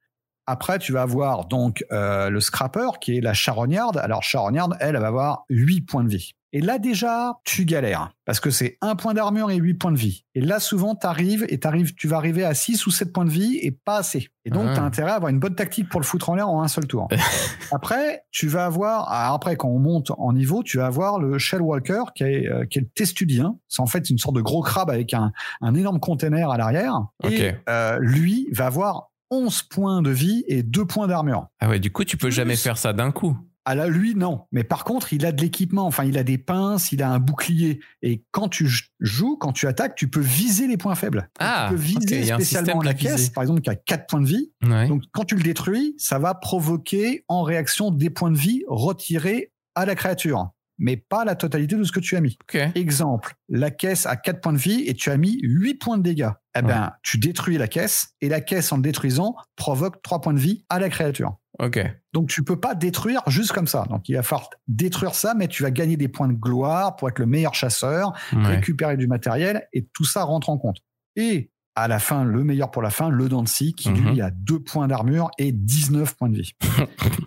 Après, 0.47 0.79
tu 0.79 0.93
vas 0.93 1.03
avoir 1.03 1.47
donc 1.47 1.85
euh, 1.93 2.31
le 2.31 2.41
scrapper 2.41 2.87
qui 3.01 3.19
est 3.19 3.21
la 3.21 3.35
charognarde. 3.35 3.99
Alors, 3.99 4.23
charognarde, 4.23 4.77
elle, 4.81 4.95
elle 4.95 5.01
va 5.03 5.09
avoir 5.09 5.45
8 5.51 5.81
points 5.83 6.05
de 6.05 6.09
vie. 6.11 6.33
Et 6.53 6.61
là, 6.61 6.79
déjà, 6.79 7.35
tu 7.45 7.65
galères 7.67 8.13
parce 8.25 8.41
que 8.41 8.51
c'est 8.51 8.79
un 8.81 8.95
point 8.95 9.13
d'armure 9.13 9.51
et 9.51 9.57
8 9.57 9.75
points 9.75 9.93
de 9.93 9.99
vie. 9.99 10.25
Et 10.35 10.41
là, 10.41 10.59
souvent, 10.61 10.95
tu 10.95 11.07
arrives 11.07 11.45
et 11.51 11.59
t'arrives, 11.59 11.95
tu 11.95 12.09
vas 12.09 12.17
arriver 12.17 12.45
à 12.45 12.55
6 12.55 12.87
ou 12.87 12.91
7 12.91 13.13
points 13.13 13.25
de 13.27 13.31
vie 13.31 13.59
et 13.61 13.73
pas 13.73 13.97
assez. 13.99 14.29
Et 14.45 14.51
donc, 14.51 14.65
Ah. 14.69 14.75
tu 14.75 14.81
as 14.81 14.85
intérêt 14.85 15.11
à 15.11 15.15
avoir 15.17 15.29
une 15.31 15.41
bonne 15.41 15.55
tactique 15.57 15.89
pour 15.91 16.01
le 16.01 16.07
foutre 16.07 16.31
en 16.31 16.35
l'air 16.37 16.49
en 16.49 16.63
un 16.63 16.69
seul 16.69 16.87
tour. 16.87 17.09
après, 17.73 18.23
tu 18.31 18.47
vas 18.47 18.65
avoir, 18.65 19.11
après, 19.13 19.57
quand 19.57 19.69
on 19.69 19.81
monte 19.81 20.13
en 20.17 20.33
niveau, 20.33 20.63
tu 20.63 20.79
vas 20.79 20.87
avoir 20.87 21.19
le 21.19 21.37
Shell 21.39 21.61
Walker 21.61 22.05
qui 22.15 22.23
est, 22.23 22.47
euh, 22.49 22.65
qui 22.65 22.79
est 22.79 22.83
le 22.83 22.89
testudien. 22.89 23.57
C'est 23.69 23.83
en 23.83 23.87
fait 23.87 24.09
une 24.09 24.19
sorte 24.19 24.37
de 24.37 24.41
gros 24.43 24.63
crabe 24.63 24.89
avec 24.89 25.13
un, 25.13 25.33
un 25.61 25.75
énorme 25.75 26.01
container 26.01 26.51
à 26.51 26.57
l'arrière. 26.57 26.95
Et 27.29 27.53
euh, 27.69 27.99
lui 28.01 28.49
va 28.53 28.67
avoir 28.67 29.11
11 29.31 29.63
points 29.65 30.03
de 30.03 30.11
vie 30.11 30.45
et 30.49 30.63
2 30.63 30.85
points 30.87 31.07
d'armure. 31.09 31.49
Ah 31.61 31.69
ouais, 31.69 31.81
du 31.81 31.91
coup, 31.91 32.05
tu 32.05 32.17
peux 32.17 32.29
Plus. 32.29 32.35
jamais 32.35 32.57
faire 32.57 32.79
ça 32.79 32.93
d'un 32.93 33.11
coup. 33.13 33.37
Ah 33.69 33.75
là, 33.75 33.89
lui, 33.89 34.15
non. 34.15 34.43
Mais 34.53 34.63
par 34.63 34.85
contre, 34.85 35.13
il 35.13 35.27
a 35.27 35.33
de 35.33 35.41
l'équipement. 35.43 35.87
Enfin, 35.87 36.05
il 36.05 36.17
a 36.19 36.23
des 36.23 36.39
pinces, 36.39 36.93
il 36.93 37.03
a 37.03 37.11
un 37.11 37.19
bouclier. 37.19 37.81
Et 38.01 38.23
quand 38.31 38.49
tu 38.49 38.71
joues, 39.01 39.37
quand 39.37 39.53
tu 39.53 39.67
attaques, 39.67 39.97
tu 39.97 40.09
peux 40.09 40.21
viser 40.21 40.69
les 40.69 40.77
points 40.77 40.95
faibles. 40.95 41.29
Ah, 41.41 41.67
tu 41.69 41.75
peux 41.75 41.81
viser 41.81 42.27
spécialement 42.27 42.81
la 42.81 42.93
viser. 42.93 43.09
caisse, 43.11 43.31
par 43.31 43.43
exemple, 43.43 43.63
qui 43.63 43.71
a 43.71 43.75
4 43.75 44.07
points 44.07 44.21
de 44.21 44.27
vie. 44.29 44.53
Ouais. 44.65 44.87
Donc, 44.87 45.03
quand 45.11 45.25
tu 45.25 45.35
le 45.35 45.43
détruis, 45.43 45.97
ça 45.99 46.21
va 46.21 46.35
provoquer 46.35 47.25
en 47.27 47.43
réaction 47.43 47.91
des 47.91 48.09
points 48.09 48.31
de 48.31 48.39
vie 48.39 48.63
retirés 48.69 49.51
à 49.75 49.85
la 49.85 49.97
créature. 49.97 50.51
Mais 50.79 50.97
pas 50.97 51.25
la 51.25 51.35
totalité 51.37 51.77
de 51.77 51.85
ce 51.85 51.93
que 51.93 52.01
tu 52.01 52.17
as 52.17 52.21
mis. 52.21 52.39
Exemple, 52.75 53.35
la 53.49 53.71
caisse 53.71 54.05
a 54.07 54.17
4 54.17 54.41
points 54.41 54.53
de 54.53 54.59
vie 54.59 54.83
et 54.87 54.95
tu 54.95 55.11
as 55.11 55.17
mis 55.17 55.39
8 55.43 55.75
points 55.77 55.99
de 55.99 56.03
dégâts. 56.03 56.31
Eh 56.57 56.63
ben, 56.63 56.93
tu 57.03 57.19
détruis 57.19 57.59
la 57.59 57.69
caisse 57.69 58.15
et 58.21 58.29
la 58.29 58.41
caisse, 58.41 58.73
en 58.73 58.77
le 58.77 58.83
détruisant, 58.83 59.37
provoque 59.57 60.03
3 60.03 60.21
points 60.21 60.35
de 60.35 60.39
vie 60.39 60.65
à 60.69 60.79
la 60.79 60.89
créature. 60.89 61.37
Ok. 61.59 61.79
Donc 62.13 62.29
tu 62.29 62.45
peux 62.45 62.61
pas 62.61 62.75
détruire 62.75 63.23
juste 63.29 63.53
comme 63.53 63.67
ça. 63.67 63.85
Donc 63.89 64.09
il 64.11 64.15
va 64.17 64.23
falloir 64.23 64.51
détruire 64.69 65.15
ça, 65.15 65.33
mais 65.35 65.49
tu 65.49 65.63
vas 65.63 65.71
gagner 65.71 65.97
des 65.97 66.09
points 66.09 66.29
de 66.29 66.35
gloire 66.35 66.97
pour 66.97 67.09
être 67.09 67.19
le 67.19 67.27
meilleur 67.27 67.55
chasseur, 67.55 68.13
Ouais. 68.35 68.47
récupérer 68.57 68.97
du 68.99 69.07
matériel, 69.07 69.67
et 69.73 69.87
tout 69.95 70.05
ça 70.05 70.23
rentre 70.25 70.51
en 70.51 70.59
compte. 70.59 70.79
Et 71.17 71.51
à 71.77 71.89
la 71.89 71.99
fin, 71.99 72.25
le 72.25 72.43
meilleur 72.43 72.71
pour 72.71 72.83
la 72.83 72.91
fin, 72.91 73.09
le 73.11 73.29
Dancy, 73.29 73.75
qui 73.75 73.91
Mhm. 73.91 74.11
lui 74.13 74.21
a 74.23 74.31
deux 74.31 74.59
points 74.59 74.89
d'armure 74.89 75.31
et 75.39 75.53
19 75.53 76.17
points 76.17 76.29
de 76.31 76.37
vie. 76.39 76.55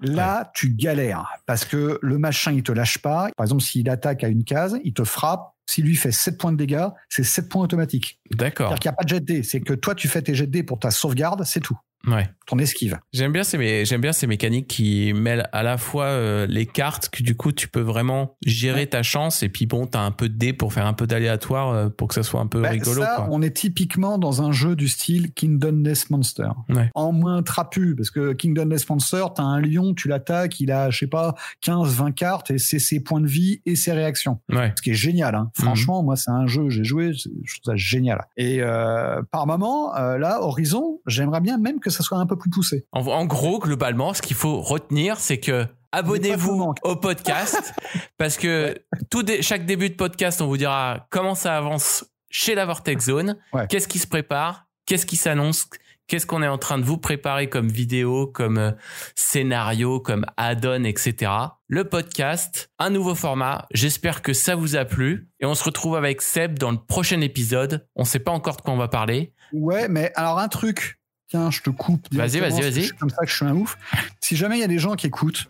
Là, 0.00 0.50
tu 0.54 0.70
galères 0.74 1.28
parce 1.46 1.64
que 1.64 1.98
le 2.02 2.18
machin, 2.18 2.52
il 2.52 2.62
te 2.62 2.72
lâche 2.72 2.98
pas. 2.98 3.28
Par 3.36 3.44
exemple, 3.44 3.62
s'il 3.62 3.88
attaque 3.88 4.24
à 4.24 4.28
une 4.28 4.44
case, 4.44 4.78
il 4.84 4.92
te 4.92 5.04
frappe. 5.04 5.52
S'il 5.66 5.84
lui 5.86 5.96
fait 5.96 6.12
7 6.12 6.36
points 6.36 6.52
de 6.52 6.58
dégâts, 6.58 6.88
c'est 7.08 7.24
7 7.24 7.48
points 7.48 7.62
automatiques. 7.62 8.18
D'accord. 8.30 8.68
C'est-à-dire 8.68 8.80
qu'il 8.80 8.88
n'y 8.90 8.94
a 8.94 8.96
pas 8.96 9.04
de 9.04 9.08
jet 9.08 9.20
de 9.20 9.24
dés. 9.24 9.42
C'est 9.42 9.60
que 9.60 9.72
toi, 9.72 9.94
tu 9.94 10.08
fais 10.08 10.20
tes 10.20 10.34
jets 10.34 10.46
de 10.46 10.52
dés 10.52 10.62
pour 10.62 10.78
ta 10.78 10.90
sauvegarde, 10.90 11.44
c'est 11.44 11.60
tout. 11.60 11.78
Ouais. 12.06 12.28
Ton 12.46 12.58
esquive. 12.58 12.98
J'aime 13.14 13.32
bien 13.32 13.42
ces 13.44 13.84
j'aime 13.86 14.02
bien 14.02 14.12
ces 14.12 14.26
mécaniques 14.26 14.66
qui 14.68 15.12
mêlent 15.14 15.48
à 15.52 15.62
la 15.62 15.78
fois 15.78 16.04
euh, 16.06 16.46
les 16.46 16.66
cartes 16.66 17.08
que 17.08 17.22
du 17.22 17.34
coup 17.36 17.52
tu 17.52 17.68
peux 17.68 17.80
vraiment 17.80 18.36
gérer 18.44 18.74
Ouais. 18.80 18.86
ta 18.86 19.02
chance 19.02 19.42
et 19.42 19.48
puis 19.48 19.64
bon 19.66 19.86
t'as 19.86 20.00
un 20.00 20.10
peu 20.10 20.28
de 20.28 20.34
dés 20.36 20.52
pour 20.52 20.72
faire 20.74 20.84
un 20.86 20.92
peu 20.92 21.06
d'aléatoire 21.06 21.70
euh, 21.70 21.88
pour 21.88 22.08
que 22.08 22.14
ça 22.14 22.22
soit 22.22 22.40
un 22.40 22.46
peu 22.46 22.60
Bah, 22.60 22.70
rigolo 22.70 23.00
ça, 23.02 23.14
quoi. 23.16 23.28
on 23.30 23.40
est 23.40 23.56
typiquement 23.56 24.18
dans 24.18 24.42
un 24.42 24.52
jeu 24.52 24.76
du 24.76 24.88
style 24.88 25.32
Kingdomless 25.32 26.10
Monster. 26.10 26.48
Ouais. 26.68 26.90
En 26.94 27.12
moins 27.12 27.42
trapu, 27.42 27.94
parce 27.96 28.10
que 28.10 28.32
Kingdomless 28.34 28.88
Monster, 28.90 29.24
t'as 29.34 29.42
un 29.42 29.60
lion, 29.60 29.94
tu 29.94 30.08
l'attaques, 30.08 30.60
il 30.60 30.70
a, 30.72 30.90
je 30.90 30.98
sais 30.98 31.06
pas, 31.06 31.34
15, 31.62 31.94
20 31.94 32.12
cartes 32.12 32.50
et 32.50 32.58
c'est 32.58 32.78
ses 32.78 33.00
points 33.00 33.20
de 33.20 33.26
vie 33.28 33.62
et 33.64 33.76
ses 33.76 33.92
réactions. 33.92 34.40
Ouais. 34.52 34.72
Ce 34.76 34.82
qui 34.82 34.90
est 34.90 34.94
génial, 34.94 35.34
hein. 35.34 35.50
Mhm. 35.58 35.64
Franchement, 35.64 36.02
moi, 36.02 36.16
c'est 36.16 36.30
un 36.30 36.46
jeu, 36.46 36.68
j'ai 36.68 36.84
joué, 36.84 37.12
je 37.14 37.28
trouve 37.28 37.64
ça 37.72 37.76
génial. 37.76 38.26
Et 38.36 38.58
euh, 38.60 39.22
par 39.30 39.46
moment, 39.46 39.92
là, 39.94 40.40
Horizon, 40.42 41.00
j'aimerais 41.06 41.40
bien 41.40 41.56
même 41.58 41.80
que 41.80 41.90
ça 41.94 42.02
soit 42.02 42.18
un 42.18 42.26
peu 42.26 42.36
plus 42.36 42.50
poussé. 42.50 42.86
En, 42.92 43.00
en 43.06 43.24
gros 43.24 43.58
globalement 43.58 44.12
ce 44.14 44.22
qu'il 44.22 44.36
faut 44.36 44.60
retenir 44.60 45.18
c'est 45.18 45.38
que 45.40 45.66
abonnez-vous 45.92 46.74
au 46.82 46.96
podcast 46.96 47.72
parce 48.18 48.36
que 48.36 48.74
tout 49.10 49.22
dé- 49.22 49.42
chaque 49.42 49.64
début 49.64 49.90
de 49.90 49.94
podcast 49.94 50.40
on 50.42 50.46
vous 50.46 50.56
dira 50.56 51.06
comment 51.10 51.34
ça 51.34 51.56
avance 51.56 52.04
chez 52.30 52.56
la 52.56 52.66
Vortex 52.66 53.04
Zone, 53.06 53.36
Ouais. 53.52 53.66
qu'est-ce 53.68 53.86
qui 53.86 54.00
se 54.00 54.08
prépare, 54.08 54.66
qu'est-ce 54.86 55.06
qui 55.06 55.14
s'annonce, 55.14 55.68
qu'est-ce 56.08 56.26
qu'on 56.26 56.42
est 56.42 56.48
en 56.48 56.58
train 56.58 56.78
de 56.78 56.82
vous 56.84 56.98
préparer 56.98 57.48
comme 57.48 57.68
vidéo, 57.68 58.26
comme 58.26 58.58
euh, 58.58 58.72
scénario, 59.14 60.00
comme 60.00 60.26
add-on, 60.36 60.84
etc. 60.84 61.30
Le 61.68 61.84
podcast, 61.84 62.70
un 62.78 62.90
nouveau 62.90 63.14
format. 63.14 63.66
J'espère 63.72 64.20
que 64.20 64.32
ça 64.32 64.54
vous 64.56 64.76
a 64.76 64.84
plu 64.84 65.28
et 65.40 65.46
on 65.46 65.54
se 65.54 65.64
retrouve 65.64 65.96
avec 65.96 66.22
Seb 66.22 66.58
dans 66.58 66.72
le 66.72 66.78
prochain 66.78 67.20
épisode. 67.20 67.86
On 67.96 68.04
sait 68.04 68.18
pas 68.18 68.32
encore 68.32 68.56
de 68.56 68.62
quoi 68.62 68.74
on 68.74 68.76
va 68.78 68.88
parler. 68.88 69.32
Ouais, 69.52 69.88
mais 69.88 70.12
alors 70.16 70.38
un 70.40 70.48
truc, 70.48 71.00
tiens, 71.34 71.50
je 71.50 71.62
te 71.62 71.70
coupe. 71.70 72.06
Vas-y, 72.12 72.38
vas-y, 72.38 72.60
vas-y. 72.60 72.88
Comme 72.90 73.10
ça 73.10 73.24
que 73.24 73.28
je 73.28 73.34
suis 73.34 73.44
un 73.44 73.56
ouf. 73.56 73.76
Si 74.20 74.36
jamais 74.36 74.58
il 74.58 74.60
y 74.60 74.64
a 74.64 74.68
des 74.68 74.78
gens 74.78 74.94
qui 74.94 75.08
écoutent, 75.08 75.48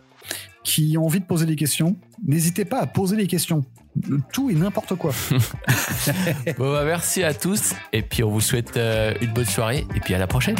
qui 0.63 0.97
ont 0.97 1.05
envie 1.05 1.19
de 1.19 1.25
poser 1.25 1.45
des 1.45 1.55
questions, 1.55 1.95
n'hésitez 2.25 2.65
pas 2.65 2.79
à 2.79 2.87
poser 2.87 3.15
des 3.15 3.27
questions. 3.27 3.63
Tout 4.33 4.49
et 4.49 4.55
n'importe 4.55 4.95
quoi. 4.95 5.13
Bon 6.57 6.71
bah 6.71 6.83
merci 6.83 7.23
à 7.23 7.33
tous 7.33 7.73
et 7.93 8.01
puis 8.01 8.23
on 8.23 8.29
vous 8.29 8.41
souhaite 8.41 8.77
euh, 8.77 9.13
une 9.21 9.31
bonne 9.31 9.45
soirée 9.45 9.85
et 9.95 9.99
puis 9.99 10.13
à 10.13 10.17
la 10.17 10.27
prochaine. 10.27 10.57